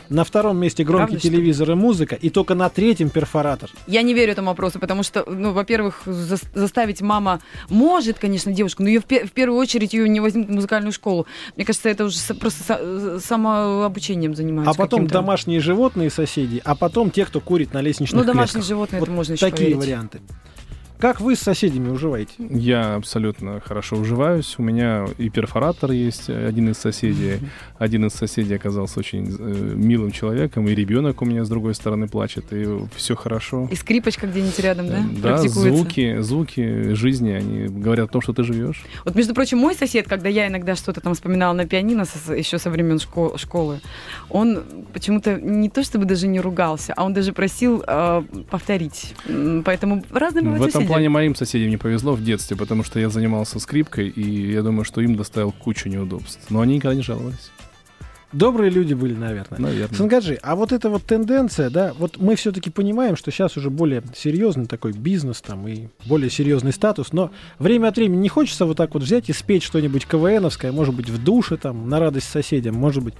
[0.08, 3.70] На втором месте громкий Правда, что телевизор и музыка, и только на третьем перфоратор.
[3.88, 8.82] Я не верю этому опросу, потому что, ну, во-первых, зас- заставить мама может, конечно, девушку,
[8.84, 11.28] но ее в, пе- в первую очередь ее не возьмут в музыкальную школу.
[11.58, 14.72] Мне кажется, это уже просто со- самообучением занимаются.
[14.72, 15.14] А потом каким-то.
[15.16, 18.68] домашние животные соседи, а потом те, кто курит на лестничных Ну, домашние клетках.
[18.70, 19.78] животные, Вот это можно еще такие поверить.
[19.86, 20.22] варианты.
[21.04, 22.32] Как вы с соседями уживаете?
[22.50, 24.56] Я абсолютно хорошо уживаюсь.
[24.58, 27.40] У меня и перфоратор есть, э, один из соседей.
[27.78, 32.08] Один из соседей оказался очень э, милым человеком, и ребенок у меня с другой стороны
[32.08, 33.68] плачет, и все хорошо.
[33.70, 35.04] И скрипочка где-нибудь рядом, да?
[35.22, 38.86] Да, звуки, звуки жизни, они говорят о том, что ты живешь.
[39.04, 42.60] Вот, между прочим, мой сосед, когда я иногда что-то там вспоминала на пианино со- еще
[42.60, 43.82] со времен шко- школы,
[44.30, 44.64] он
[44.94, 49.14] почему-то не то чтобы даже не ругался, а он даже просил э, повторить.
[49.66, 50.93] Поэтому разные бывают этом соседи.
[50.94, 54.86] Плане моим соседям не повезло в детстве, потому что я занимался скрипкой, и я думаю,
[54.86, 56.40] что им доставил кучу неудобств.
[56.50, 57.52] Но они никогда не жаловались.
[58.34, 59.60] Добрые люди были, наверное.
[59.60, 59.96] Наверное.
[59.96, 64.02] Сангаджи, а вот эта вот тенденция, да, вот мы все-таки понимаем, что сейчас уже более
[64.16, 67.30] серьезный такой бизнес там и более серьезный статус, но
[67.60, 71.12] время от времени не хочется вот так вот взять и спеть что-нибудь КВНовское, может быть,
[71.12, 73.14] в душе там, на радость соседям, может быть,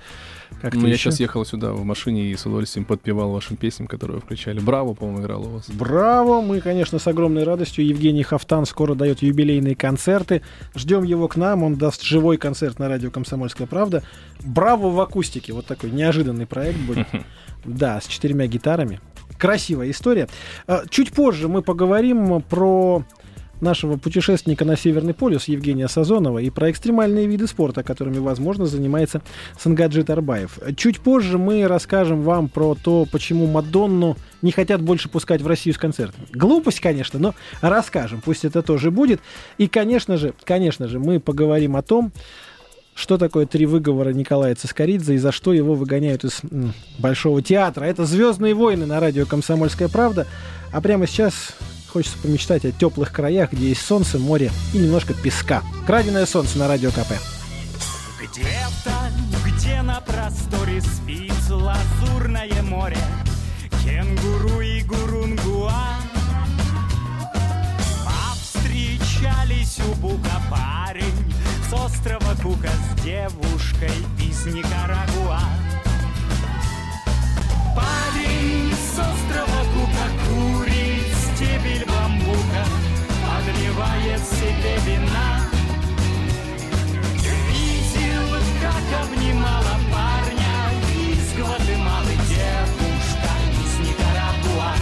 [0.62, 1.04] как-то Ну, я еще.
[1.12, 4.60] сейчас ехал сюда в машине и с удовольствием подпевал вашим песням, которые вы включали.
[4.60, 5.70] Браво, по-моему, играл у вас.
[5.70, 6.42] Браво!
[6.42, 7.86] Мы, конечно, с огромной радостью.
[7.86, 10.42] Евгений Хафтан скоро дает юбилейные концерты.
[10.76, 11.64] Ждем его к нам.
[11.64, 14.04] Он даст живой концерт на радио «Комсомольская правда».
[14.44, 15.54] Браво в акустике.
[15.54, 17.08] Вот такой неожиданный проект будет.
[17.66, 19.00] Да, с четырьмя гитарами.
[19.38, 20.28] Красивая история.
[20.68, 23.06] А, Чуть позже мы поговорим про
[23.64, 29.22] нашего путешественника на Северный полюс Евгения Сазонова и про экстремальные виды спорта, которыми, возможно, занимается
[29.60, 30.60] Сангаджит Арбаев.
[30.76, 35.74] Чуть позже мы расскажем вам про то, почему Мадонну не хотят больше пускать в Россию
[35.74, 36.28] с концертами.
[36.34, 39.22] Глупость, конечно, но расскажем, пусть это тоже будет.
[39.58, 42.12] И, конечно же, конечно же, мы поговорим о том,
[42.96, 47.86] что такое три выговора Николая Цискоридзе и за что его выгоняют из м, Большого театра.
[47.86, 50.28] Это «Звездные войны» на радио «Комсомольская правда».
[50.72, 51.56] А прямо сейчас
[51.94, 55.62] хочется помечтать о теплых краях, где есть солнце, море и немножко песка.
[55.86, 57.14] Краденое солнце на радио КП.
[58.20, 59.12] Где-то,
[59.46, 62.98] где на просторе спит лазурное море,
[63.84, 65.72] Кенгуру и гурунгуа
[68.06, 71.34] Повстречались у Бука парень
[71.70, 75.42] с острова Кука с девушкой из Никарагуа.
[77.76, 79.73] Парень с острова
[83.74, 85.42] подливает себе вина.
[87.50, 88.30] Видел,
[88.62, 90.56] как обнимала парня
[90.96, 93.32] из Гватемалы девушка
[93.64, 94.74] из Никарагуа.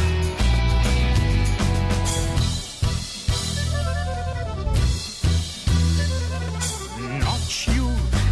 [7.20, 7.88] Ночью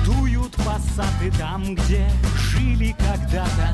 [0.06, 3.74] дуют пассаты там, где жили когда-то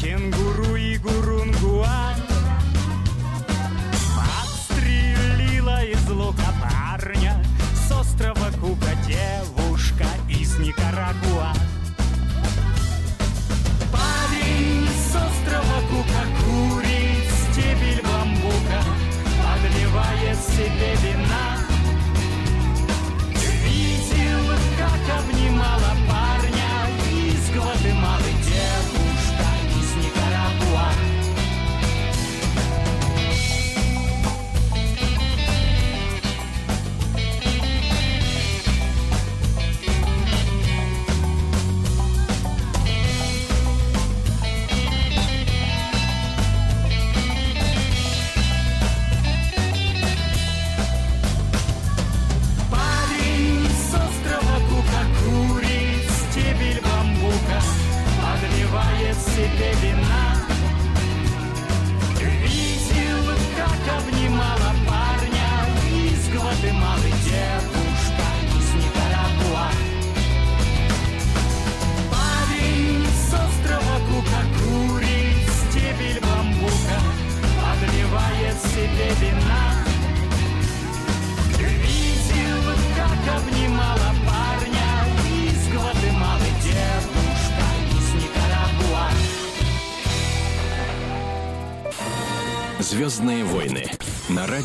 [0.00, 2.35] кенгуру и гурунгуа.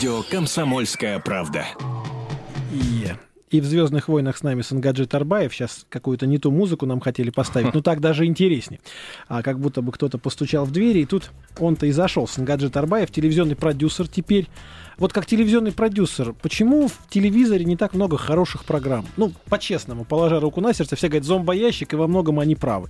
[0.02, 1.64] Радио Комсомольская правда.
[2.74, 3.06] И,
[3.52, 5.54] и в «Звездных войнах» с нами Сангаджи Тарбаев.
[5.54, 7.76] Сейчас какую-то не ту музыку нам хотели поставить.
[7.76, 8.80] Ну, так даже интереснее.
[9.28, 12.28] А как будто бы кто-то постучал в двери, и тут он-то и зашел.
[12.28, 14.48] Сангаджи Тарбаев, телевизионный продюсер теперь.
[14.98, 19.06] Вот как телевизионный продюсер, почему в телевизоре не так много хороших программ?
[19.18, 22.90] Ну, по-честному, положа руку на сердце, все говорят зомбоящик, и во многом они правы.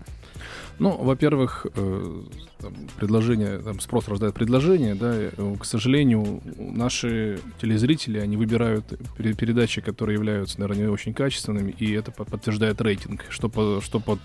[0.79, 2.21] Ну, во-первых, э,
[2.59, 9.35] там, предложение, там, спрос рождает предложение, да, э, к сожалению, наши телезрители, они выбирают пере-
[9.35, 13.99] передачи, которые являются, наверное, не очень качественными, и это по- подтверждает рейтинг, что, по- что
[13.99, 14.19] под-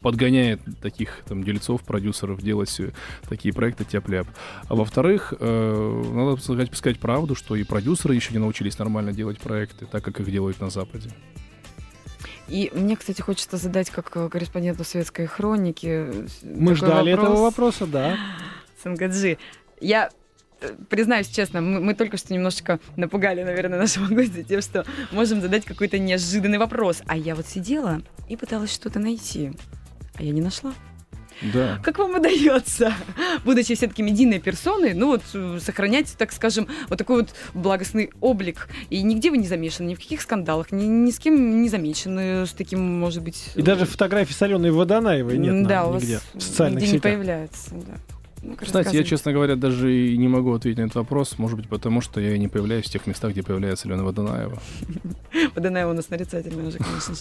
[0.00, 2.90] подгоняет таких там дельцов, продюсеров делать э,
[3.28, 4.26] такие проекты тяп-ляп.
[4.68, 9.38] А во-вторых, э, надо сказать, сказать правду, что и продюсеры еще не научились нормально делать
[9.38, 11.10] проекты, так как их делают на Западе.
[12.48, 15.86] И мне, кстати, хочется задать как э, корреспонденту светской хроники.
[15.86, 17.28] э, Мы такой ждали вопрос.
[17.28, 18.16] этого вопроса, да.
[18.82, 19.38] Сангаджи,
[19.80, 20.10] я
[20.60, 25.40] э, признаюсь честно, мы, мы только что немножечко напугали, наверное, нашего гостя тем, что можем
[25.40, 27.02] задать какой-то неожиданный вопрос.
[27.06, 29.52] А я вот сидела и пыталась что-то найти,
[30.14, 30.74] а я не нашла.
[31.52, 31.80] Да.
[31.82, 32.94] Как вам удается,
[33.44, 38.68] будучи все-таки медийной персоной, ну вот э, сохранять, так скажем, вот такой вот благостный облик,
[38.90, 42.46] и нигде вы не замешаны, ни в каких скандалах, ни, ни с кем не замечены
[42.46, 43.50] с таким, может быть...
[43.54, 46.92] И даже фотографии с Аленой Водонаевой нет на- да, у вас нигде в социальных нигде
[46.92, 47.12] не сетях.
[47.12, 47.70] появляется.
[47.70, 47.94] Да.
[48.42, 51.38] Ну-ка, Кстати, я, честно говоря, даже и не могу ответить на этот вопрос.
[51.38, 54.60] Может быть, потому что я и не появляюсь в тех местах, где появляется Алена Водонаева.
[55.54, 57.20] Водонаева у нас нарицательная уже, конечно же.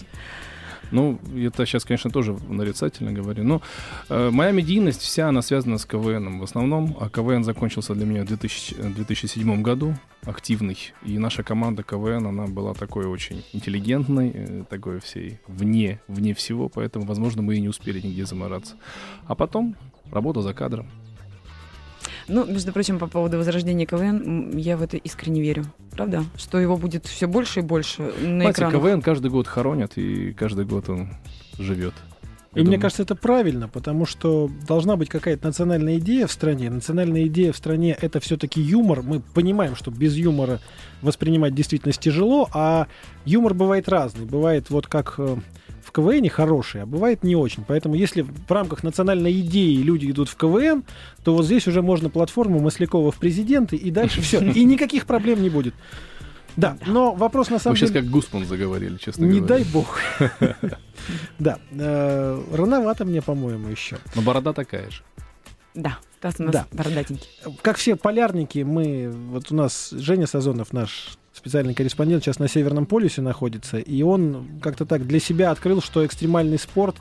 [0.92, 3.44] Ну, это сейчас, конечно, тоже нарицательно говорю.
[3.44, 3.62] Но
[4.10, 6.98] э, моя медийность вся, она связана с КВНом в основном.
[7.00, 10.78] А КВН закончился для меня в 2000 э, 2007 году, активный.
[11.06, 16.70] И наша команда КВН, она была такой очень интеллигентной, э, такой всей вне, вне всего.
[16.70, 18.76] Поэтому, возможно, мы и не успели нигде замораться.
[19.28, 19.76] А потом
[20.12, 20.90] работа за кадром.
[22.32, 25.66] Ну, между прочим, по поводу возрождения КВН, я в это искренне верю.
[25.92, 26.24] Правда?
[26.38, 28.82] Что его будет все больше и больше на Знаете, экранах.
[28.82, 31.10] КВН каждый год хоронят, и каждый год он
[31.60, 31.94] живет.
[32.54, 36.32] И Я мне думаю, кажется, это правильно, потому что должна быть какая-то национальная идея в
[36.32, 36.70] стране.
[36.70, 39.02] Национальная идея в стране это все-таки юмор.
[39.02, 40.60] Мы понимаем, что без юмора
[41.02, 42.88] воспринимать действительность тяжело, а
[43.26, 44.26] юмор бывает разный.
[44.26, 45.38] Бывает вот как э,
[45.84, 47.64] в КВН хороший, а бывает не очень.
[47.68, 50.84] Поэтому если в рамках национальной идеи люди идут в КВН,
[51.24, 54.40] то вот здесь уже можно платформу Маслякова в президенты, и дальше все.
[54.52, 55.74] И никаких проблем не будет.
[56.58, 58.02] Да, но вопрос на самом Вы сейчас деле...
[58.04, 59.56] как Гусман заговорили, честно Не говоря.
[59.56, 60.00] дай бог.
[61.40, 63.98] Да, э, рановато мне, по-моему, еще.
[64.14, 65.02] Но борода такая же.
[65.74, 66.68] Да, у нас Да.
[66.72, 67.28] бородатенький.
[67.64, 69.10] Как все полярники, мы...
[69.10, 74.46] Вот у нас Женя Сазонов, наш специальный корреспондент, сейчас на Северном полюсе находится, и он
[74.62, 76.98] как-то так для себя открыл, что экстремальный спорт,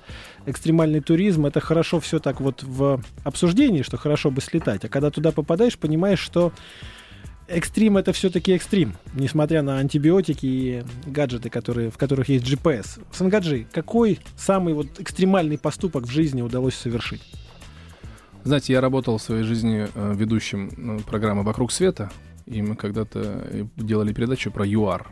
[0.47, 5.11] экстремальный туризм, это хорошо все так вот в обсуждении, что хорошо бы слетать, а когда
[5.11, 6.53] туда попадаешь, понимаешь, что
[7.49, 12.99] экстрим это все-таки экстрим, несмотря на антибиотики и гаджеты, которые, в которых есть GPS.
[13.13, 17.21] Сангаджи, какой самый вот экстремальный поступок в жизни удалось совершить?
[18.45, 22.11] Знаете, я работал в своей жизни э, ведущим ну, программы «Вокруг света»,
[22.51, 25.09] и мы когда-то э, делали передачу про ЮАР.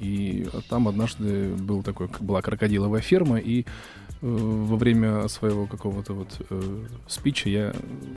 [0.00, 3.64] И там однажды был такой, была крокодиловая ферма, и э,
[4.20, 7.72] во время своего какого-то вот э, спича я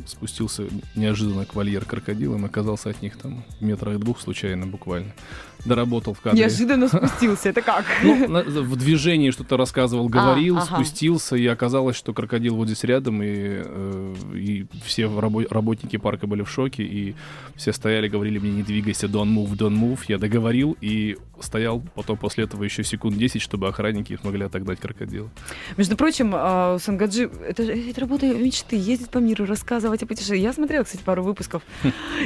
[0.05, 0.63] спустился
[0.95, 5.13] неожиданно к вольер крокодилам, оказался от них там метрах двух случайно буквально.
[5.65, 6.39] Доработал в кадре.
[6.41, 7.85] Неожиданно спустился, это как?
[8.03, 10.75] Ну, на- в движении что-то рассказывал, говорил, А, ага.
[10.75, 16.27] спустился, и оказалось, что крокодил вот здесь рядом, и, э, и все рабо- работники парка
[16.27, 17.15] были в шоке, и
[17.55, 19.99] все стояли, говорили мне, не двигайся, don't move, don't move.
[20.07, 25.29] Я договорил, и стоял потом после этого еще секунд 10, чтобы охранники смогли отогнать крокодила.
[25.77, 30.41] Между прочим, а, Сангаджи, это, это работа мечты, ездить по миру, рассказывать о путешествиях.
[30.43, 31.61] Я смотрела, кстати, пару выпусков.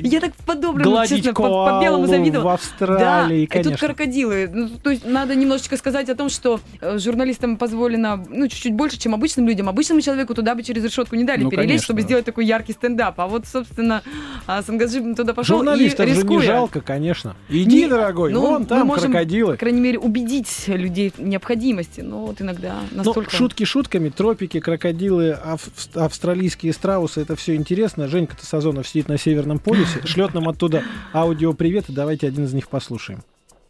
[0.01, 2.49] Я так по-доброму, честно, по- по-белому завидовала.
[2.51, 3.87] в Австралии, да, и тут конечно.
[3.87, 4.49] крокодилы.
[4.53, 8.97] Ну, то есть надо немножечко сказать о том, что э, журналистам позволено, ну, чуть-чуть больше,
[8.97, 9.69] чем обычным людям.
[9.69, 11.83] Обычному человеку туда бы через решетку не дали Ну, перелезть, конечно.
[11.85, 13.19] чтобы сделать такой яркий стендап.
[13.19, 14.01] А вот, собственно,
[14.47, 16.45] а, Сангаджи туда пошел и Журналистов же не рискуя.
[16.45, 17.35] жалко, конечно.
[17.49, 19.53] Иди, Не- дорогой, ну, вон мы там можем, крокодилы.
[19.53, 22.01] По крайней мере, убедить людей необходимости.
[22.01, 23.29] Но вот иногда Ну, настолько...
[23.35, 28.07] шутки шутками, тропики, крокодилы, ав- австралийские страусы, это все интересно.
[28.07, 32.53] Женька Сазонов сидит на Северном полюсе, шлет нам оттуда аудио привет, и давайте один из
[32.53, 33.18] них послушаем.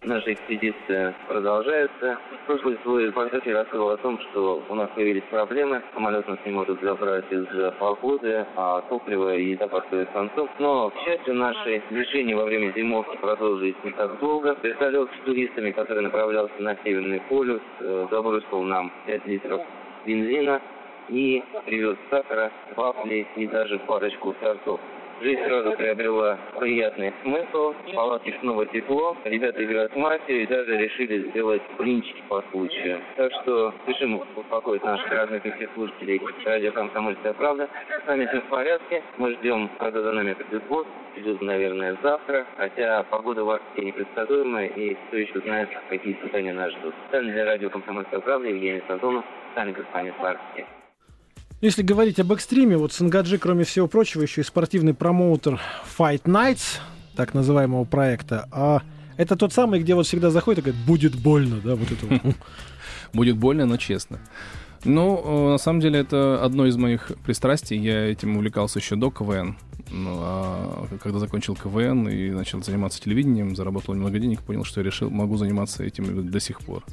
[0.04, 2.18] Наша экспедиция продолжается.
[2.48, 5.82] Прошлый свой подкаст я рассказывал о том, что у нас появились проблемы.
[5.94, 7.46] Самолет нас не может забрать из
[7.78, 10.48] погоды, а топливо и запас к концу.
[10.58, 14.58] Но, к счастью, наши движения во время зимовки продолжились не так долго.
[14.64, 19.62] Вертолет с туристами, который направлялся на Северный полюс, э, забросил нам 5 литров
[20.06, 20.62] бензина
[21.10, 24.80] и привез сахара, вафли и даже парочку тортов.
[25.22, 27.74] Жизнь сразу приобрела приятный смысл.
[27.74, 29.18] В палатке снова тепло.
[29.26, 33.02] Ребята играют в мафию и даже решили сделать блинчики по случаю.
[33.18, 37.68] Так что спешим успокоить наших развитых слушателей радио «Комсомольская правда».
[38.02, 39.04] С нами все в порядке.
[39.18, 40.88] Мы ждем, когда за нами придет босс.
[41.16, 42.46] Придет, наверное, завтра.
[42.56, 46.94] Хотя погода в Арктике непредсказуемая и кто еще знает, какие испытания нас ждут.
[47.04, 50.66] Специально для радио «Комсомольская правда» Евгений Сазонов, специальный корреспондент в Арктике.
[51.62, 55.60] Если говорить об экстриме, вот Сангаджи, кроме всего прочего, еще и спортивный промоутер
[55.98, 56.80] Fight Nights,
[57.18, 58.48] так называемого проекта.
[58.50, 58.82] А
[59.18, 62.36] это тот самый, где вот всегда заходит и говорит, будет больно, да, вот это.
[63.14, 64.20] Будет больно, но честно.
[64.86, 67.78] Ну, э, на самом деле, это одно из моих пристрастий.
[67.78, 69.58] Я этим увлекался еще до КВН.
[69.92, 74.86] Ну, а когда закончил КВН и начал заниматься телевидением, заработал немного денег, понял, что я
[74.86, 76.84] решил, могу заниматься этим до сих пор.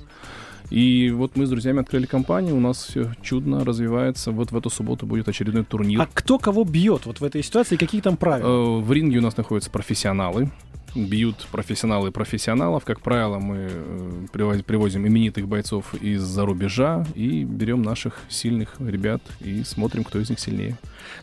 [0.71, 4.33] И вот мы с друзьями открыли компанию, у нас все чудно развивается.
[4.33, 6.01] Вот в эту субботу будет очередной турнир.
[6.01, 8.79] А кто кого бьет вот в этой ситуации, какие там правила?
[8.79, 10.51] Э, В ринге у нас находятся профессионалы.
[10.97, 12.85] Бьют профессионалы профессионалов.
[12.85, 19.21] Как правило, мы э, привоз- привозим именитых бойцов из-за рубежа и берем наших сильных ребят
[19.41, 20.79] и смотрим, кто из них сильнее.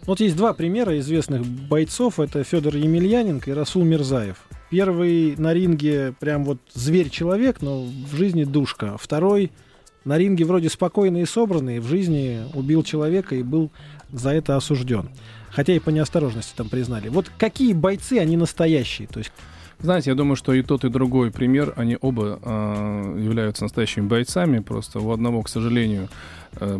[0.05, 2.19] Вот есть два примера известных бойцов.
[2.19, 4.37] Это Федор Емельяненко и Расул Мирзаев.
[4.69, 8.97] Первый на ринге прям вот зверь-человек, но в жизни душка.
[8.99, 9.51] Второй
[10.05, 13.71] на ринге вроде спокойный и собранный, в жизни убил человека и был
[14.11, 15.09] за это осужден.
[15.49, 17.09] Хотя и по неосторожности там признали.
[17.09, 19.07] Вот какие бойцы, они настоящие?
[19.07, 19.31] То есть
[19.83, 24.59] Знаете, я думаю, что и тот, и другой пример, они оба э, являются настоящими бойцами.
[24.59, 26.07] Просто у одного, к сожалению,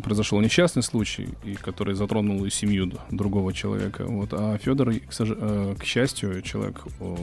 [0.03, 4.05] произошел несчастный случай, и который затронул и семью другого человека.
[4.05, 4.29] Вот.
[4.33, 7.15] А Федор, к, сож- э, к счастью, человек э,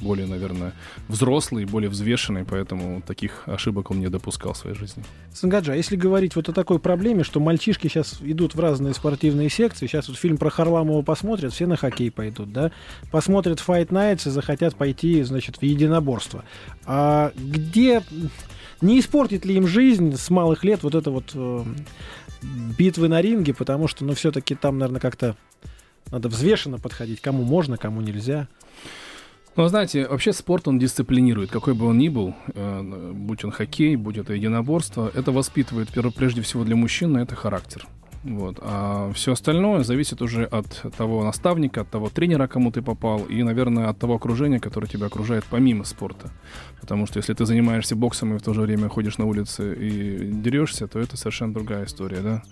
[0.00, 0.72] более, наверное,
[1.08, 5.04] взрослый, более взвешенный, поэтому таких ошибок он не допускал в своей жизни.
[5.32, 9.50] Сангаджа, а если говорить вот о такой проблеме, что мальчишки сейчас идут в разные спортивные
[9.50, 12.72] секции, сейчас вот фильм про Харламова посмотрят, все на хоккей пойдут, да,
[13.10, 16.44] посмотрят Fight Nights и захотят пойти, значит, в единоборство.
[16.86, 18.02] А где
[18.80, 21.64] не испортит ли им жизнь с малых лет вот это вот э,
[22.78, 25.36] битвы на ринге, потому что, ну, все-таки там, наверное, как-то
[26.10, 28.48] надо взвешенно подходить, кому можно, кому нельзя.
[29.56, 33.96] Ну, знаете, вообще спорт, он дисциплинирует, какой бы он ни был, э, будь он хоккей,
[33.96, 37.86] будь это единоборство, это воспитывает, прежде всего для мужчины, это характер.
[38.22, 38.58] Вот.
[38.60, 43.42] А все остальное зависит уже от того наставника, от того тренера, кому ты попал, и,
[43.42, 46.30] наверное, от того окружения, которое тебя окружает помимо спорта.
[46.80, 50.30] Потому что если ты занимаешься боксом и в то же время ходишь на улице и
[50.32, 52.42] дерешься, то это совершенно другая история, да?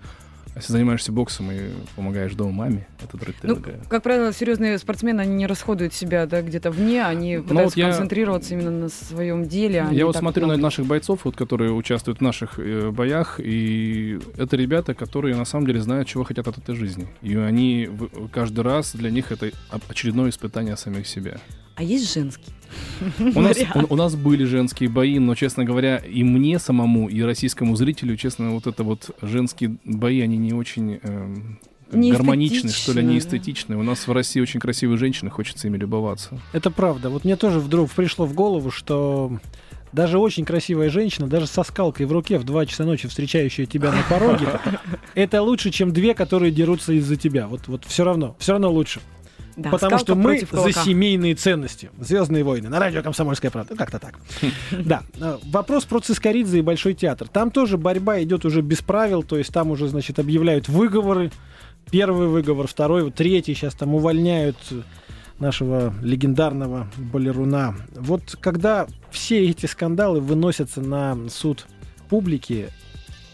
[0.54, 3.56] А если занимаешься боксом и помогаешь дома маме, это Ну,
[3.88, 7.76] как правило, серьезные спортсмены, они не расходуют себя да, где-то вне, они пытаются Ну, вот
[7.76, 9.82] я- концентрироваться именно на своем деле.
[9.88, 10.62] а Я вот смотрю на много.
[10.62, 15.66] наших бойцов, вот, которые участвуют в наших э, боях, и это ребята, которые на самом
[15.66, 17.06] деле знают, чего хотят от этой жизни.
[17.22, 17.88] И они
[18.32, 19.50] каждый раз для них это
[19.88, 21.38] очередное испытание самих себя.
[21.78, 22.52] А есть женский?
[23.36, 27.22] У нас, у, у нас были женские бои, но, честно говоря, и мне самому, и
[27.22, 31.00] российскому зрителю, честно, вот это вот женские бои, они не очень
[31.92, 33.76] Не гармоничны, что ли, не эстетичны.
[33.76, 36.40] У нас в России очень красивые женщины, хочется ими любоваться.
[36.52, 37.10] Это правда.
[37.10, 39.38] Вот мне тоже вдруг пришло в голову, что
[39.92, 43.92] даже очень красивая женщина, даже со скалкой в руке в 2 часа ночи встречающая тебя
[43.92, 44.46] на пороге,
[45.14, 47.46] это лучше, чем две, которые дерутся из-за тебя.
[47.46, 49.00] Вот, вот все равно, все равно лучше.
[49.58, 51.90] Да, Потому что мы за семейные ценности.
[51.98, 52.68] Звездные войны.
[52.68, 53.74] На радио Комсомольская правда.
[53.74, 54.18] Как-то так.
[54.70, 55.02] Да.
[55.20, 57.26] э, Вопрос про Цискоридзе и Большой театр.
[57.26, 59.24] Там тоже борьба идет уже без правил.
[59.24, 61.32] То есть там уже, значит, объявляют выговоры.
[61.90, 63.54] Первый выговор, второй, третий.
[63.54, 64.82] Сейчас там увольняют э,
[65.40, 67.74] нашего легендарного балеруна.
[67.96, 71.66] Вот когда все эти скандалы выносятся на суд
[72.08, 72.68] публики,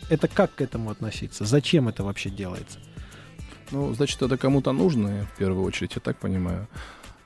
[0.09, 1.45] это как к этому относиться?
[1.45, 2.79] Зачем это вообще делается?
[3.75, 6.69] Ну, значит, это кому-то нужно, я в первую очередь, я так понимаю.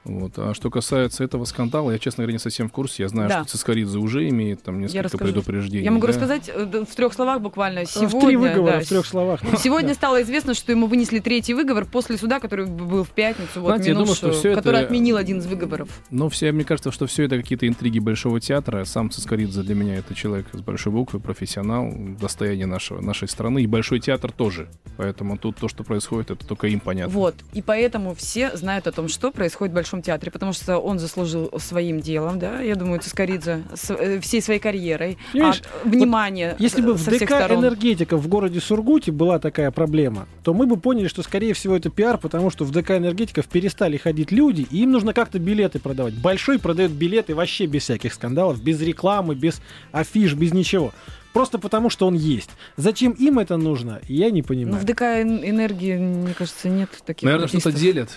[0.05, 0.33] Вот.
[0.39, 3.03] А что касается этого скандала, я, честно говоря, не совсем в курсе.
[3.03, 3.41] Я знаю, Да.
[3.45, 5.25] что Цискоридзе уже имеет там Я несколько расскажу.
[5.25, 5.85] предупреждений.
[5.85, 6.13] Я могу да.
[6.13, 7.85] рассказать э, в трех словах буквально.
[7.85, 9.41] в Сегодня, три выговора, да, в трех словах.
[9.59, 13.69] Сегодня стало известно, что ему вынесли третий выговор после суда, который был в пятницу, вот,
[13.69, 15.89] Знаете, я думаю, что всё это- который отменил один из выговоров.
[16.11, 18.85] Но все, мне кажется, что все это какие-то интриги Большого театра.
[18.85, 23.63] Сам Цискоридзе для меня это человек с большой буквы, профессионал, достояние нашего, нашей страны.
[23.63, 24.69] И Большой театр тоже.
[24.97, 27.13] Поэтому тут то, что происходит, это только им понятно.
[27.13, 27.35] Вот.
[27.53, 31.51] И поэтому все знают о том, что происходит в Большом театре, потому что он заслужил
[31.59, 36.81] своим делом, да, я думаю, Цискоридзе, с- э, всей своей карьерой, Понимаешь, от внимания Если
[36.83, 41.23] бы в ДК энергетика в городе Сургуте была такая проблема, то мы бы поняли, что
[41.23, 45.13] скорее всего это пиар, потому что в ДК энергетиков перестали ходить люди, и им нужно
[45.13, 46.15] как-то билеты продавать.
[46.15, 49.61] Большой продает билеты вообще без всяких скандалов, без рекламы, без
[49.93, 50.93] афиш, без ничего.
[51.33, 52.51] Просто потому, что он есть.
[52.77, 54.81] Зачем им это нужно, я не Ну, понимаю.
[54.83, 58.11] в ДК эн- энергии, мне кажется, нет таких Наверное, что-то делят.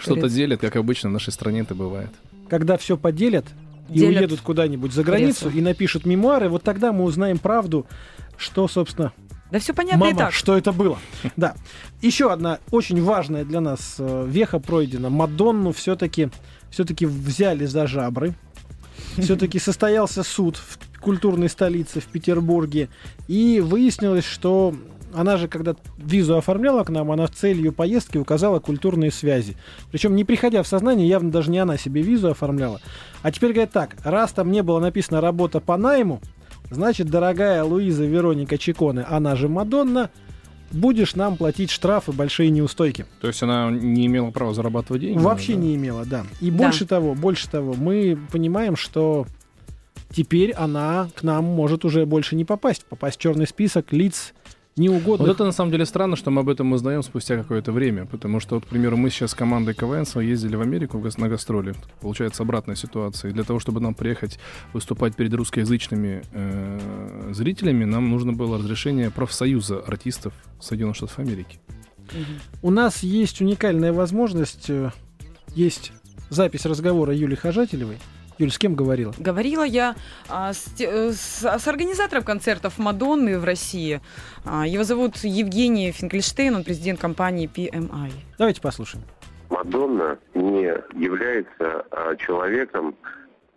[0.00, 2.10] Что-то делят, как обычно в нашей стране это бывает.
[2.48, 3.44] Когда все поделят
[3.90, 5.58] и Делят уедут куда-нибудь за границу прессу.
[5.58, 7.86] и напишут мемуары, вот тогда мы узнаем правду,
[8.36, 9.12] что, собственно,
[9.50, 10.32] Да все понятно и Мама, так.
[10.32, 10.98] что это было?
[11.36, 11.54] Да.
[12.02, 15.08] Еще одна очень важная для нас э, веха пройдена.
[15.08, 16.28] Мадонну все-таки
[16.70, 18.34] все-таки взяли за жабры.
[19.16, 20.78] Все-таки состоялся суд в
[21.08, 22.90] культурной столице в Петербурге.
[23.28, 24.74] И выяснилось, что
[25.14, 29.56] она же, когда визу оформляла к нам, она в цель ее поездки указала культурные связи.
[29.90, 32.82] Причем, не приходя в сознание, явно даже не она себе визу оформляла.
[33.22, 36.20] А теперь говорят так, раз там не было написано «работа по найму»,
[36.70, 40.10] значит, дорогая Луиза Вероника Чиконе, она же Мадонна,
[40.70, 43.06] будешь нам платить штрафы, большие неустойки.
[43.22, 45.18] То есть она не имела права зарабатывать деньги?
[45.18, 45.60] Вообще да?
[45.60, 46.26] не имела, да.
[46.42, 46.58] И Да.
[46.64, 49.26] больше того, больше того, мы понимаем, что
[50.10, 54.34] теперь она к нам может уже больше не попасть, попасть в черный список лиц
[54.78, 55.26] неугодных.
[55.26, 58.40] Вот это на самом деле странно, что мы об этом узнаем спустя какое-то время, потому
[58.40, 61.74] что, вот, к примеру, мы сейчас с командой КВН ездили в Америку на гастроли.
[62.00, 63.30] Получается обратная ситуация.
[63.30, 64.38] И для того, чтобы нам приехать
[64.72, 71.58] выступать перед русскоязычными э, зрителями, нам нужно было разрешение профсоюза артистов Соединенных Штатов Америки.
[72.62, 74.90] У нас есть уникальная возможность, э,
[75.54, 75.92] есть
[76.30, 77.98] запись разговора Юли Хожателевой.
[78.38, 79.12] Юль, с кем говорила?
[79.18, 79.96] Говорила я
[80.28, 84.00] а, с, э, с- с организатором концертов Мадонны в России.
[84.44, 88.12] А, его зовут Евгений Финкельштейн, он президент компании PMI.
[88.38, 89.04] Давайте послушаем.
[89.50, 90.64] Мадонна не
[90.94, 92.94] является а, человеком,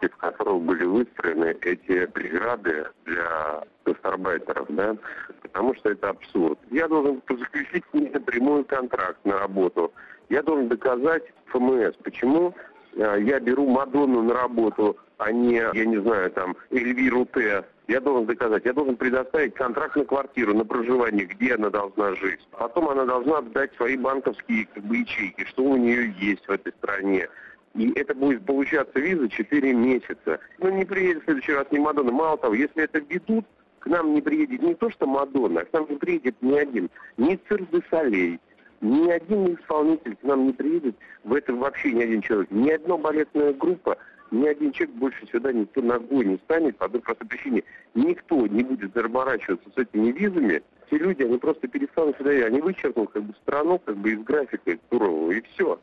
[0.01, 4.95] из которого были выстроены эти преграды для гастарбайтеров, да,
[5.43, 6.57] потому что это абсурд.
[6.71, 9.93] Я должен заключить с напрямую контракт на работу.
[10.29, 15.97] Я должен доказать ФМС, почему а, я беру Мадонну на работу, а не, я не
[16.01, 17.63] знаю, там, Эльвиру Т.
[17.87, 22.39] Я должен доказать, я должен предоставить контракт на квартиру, на проживание, где она должна жить.
[22.51, 26.71] Потом она должна отдать свои банковские как бы, ячейки, что у нее есть в этой
[26.73, 27.27] стране.
[27.75, 30.39] И это будет получаться виза 4 месяца.
[30.59, 32.11] Ну, не приедет в следующий раз ни Мадонна.
[32.11, 33.45] Мало того, если это ведут,
[33.79, 36.89] к нам не приедет не то, что Мадонна, а к нам не приедет ни один,
[37.17, 38.39] ни Цирк де Солей,
[38.81, 42.97] ни один исполнитель к нам не приедет, в этом вообще ни один человек, ни одна
[42.97, 43.97] балетная группа,
[44.31, 47.63] ни один человек больше сюда никто ногой не станет по одной простой причине.
[47.93, 50.63] Никто не будет заморачиваться с этими визами.
[50.89, 54.77] Те люди, они просто перестанут сюда, они вычеркнут как бы страну как бы из графика
[54.89, 55.79] турового, и все.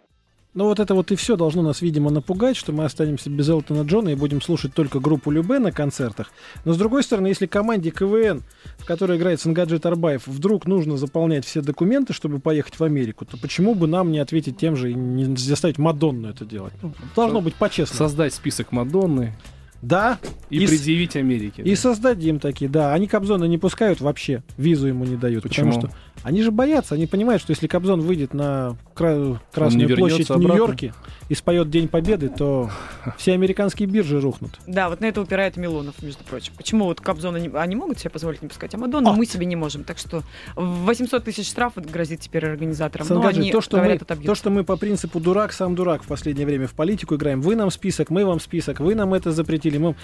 [0.55, 3.82] Ну вот это вот и все должно нас, видимо, напугать, что мы останемся без Элтона
[3.82, 6.30] Джона и будем слушать только группу Любе на концертах.
[6.64, 8.42] Но с другой стороны, если команде КВН,
[8.78, 13.36] в которой играет Сангаджи Тарбаев, вдруг нужно заполнять все документы, чтобы поехать в Америку, то
[13.36, 16.72] почему бы нам не ответить тем же и не заставить Мадонну это делать?
[16.82, 17.99] Ну, должно быть по-честному.
[17.99, 19.36] Создать список Мадонны
[19.82, 20.18] Да.
[20.51, 21.62] и, с- предъявить Америке.
[21.62, 22.94] И создадим такие, да.
[22.94, 25.44] Они Кобзона не пускают вообще, визу ему не дают.
[25.44, 25.72] Почему?
[25.72, 30.29] Потому что они же боятся, они понимают, что если Кобзон выйдет на Кра- Красную площадь
[30.29, 30.37] в?
[30.39, 30.93] Нью-Йорке
[31.29, 32.71] и споет День Победы, то
[33.16, 34.59] все американские биржи рухнут.
[34.66, 36.53] Да, вот на это упирает Милонов, между прочим.
[36.57, 39.57] Почему вот Кобзона не- они могут себе позволить не пускать, а Мадонну мы себе не
[39.57, 39.85] можем.
[39.85, 40.23] Так что
[40.57, 43.07] 800 тысяч штрафов грозит теперь организаторам.
[43.09, 44.35] Но Сангаджи, они то, что мы, говорят, то, отобьются.
[44.35, 47.41] что мы по принципу дурак, сам дурак в последнее время в политику играем.
[47.41, 49.79] Вы нам список, мы вам список, вы нам это запретили.
[49.79, 49.95] Мы...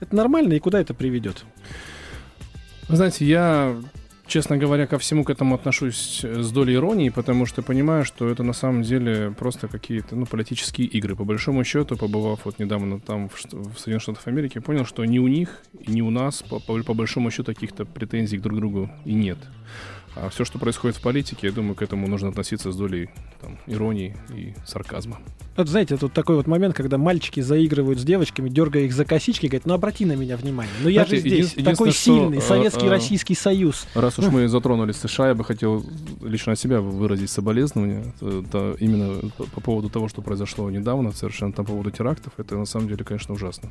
[0.00, 1.44] Это нормально, и куда это приведет?
[2.88, 3.76] Вы знаете, я,
[4.30, 8.42] честно говоря, ко всему к этому отношусь с долей иронии, потому что понимаю, что это
[8.42, 11.16] на самом деле просто какие-то ну, политические игры.
[11.16, 15.18] По большому счету, побывав вот недавно там в, в Соединенных Штатах Америки, понял, что ни
[15.18, 18.90] у них, ни у нас, по, по- по большому счету, каких-то претензий друг к другу
[19.04, 19.38] и нет.
[20.16, 23.58] А все, что происходит в политике, я думаю, к этому нужно относиться с долей там,
[23.66, 25.18] иронии и сарказма.
[25.56, 29.46] Вот знаете, тут такой вот момент, когда мальчики заигрывают с девочками, дергая их за косички,
[29.46, 30.72] говорят, ну обрати на меня внимание.
[30.82, 33.86] Ну я Знаете, же здесь, един- такой сильный, что, Советский э, э, Российский Союз.
[33.94, 35.84] Раз уж мы затронули США, я бы хотел
[36.22, 38.12] лично от себя выразить соболезнования.
[38.20, 42.32] Это именно по по поводу того, что произошло недавно, совершенно там по поводу терактов.
[42.38, 43.68] Это на самом деле, конечно, ужасно.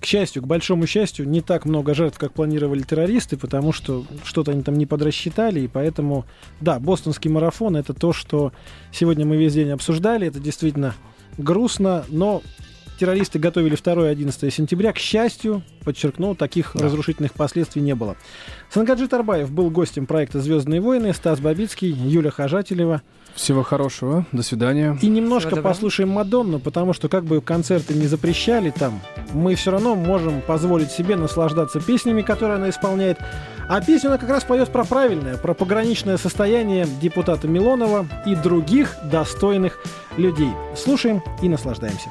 [0.00, 4.50] К счастью, к большому счастью, не так много жертв, как планировали террористы, потому что что-то
[4.50, 6.24] они там не подрасчитали, и поэтому,
[6.60, 8.52] да, бостонский марафон— это то, что
[8.90, 10.96] сегодня мы весь день обсуждали, это действительно
[11.36, 12.42] грустно, но
[12.98, 14.92] террористы готовили 2 и 11 сентября.
[14.92, 18.16] К счастью, подчеркну, таких разрушительных последствий не было.
[18.70, 23.02] Сангаджи Тарбаев был гостем проекта «Звездные войны», Стас Бабицкий, Юля Хожателева.
[23.36, 24.98] Всего хорошего, до свидания.
[25.00, 29.00] И немножко Всего послушаем Мадонну, потому что как бы концерты не запрещали там,
[29.32, 33.18] мы все равно можем позволить себе наслаждаться песнями, которые она исполняет.
[33.68, 38.96] А песню она как раз поет про правильное, про пограничное состояние депутата Милонова и других
[39.04, 39.78] достойных
[40.16, 40.52] людей.
[40.74, 42.08] Слушаем и наслаждаемся.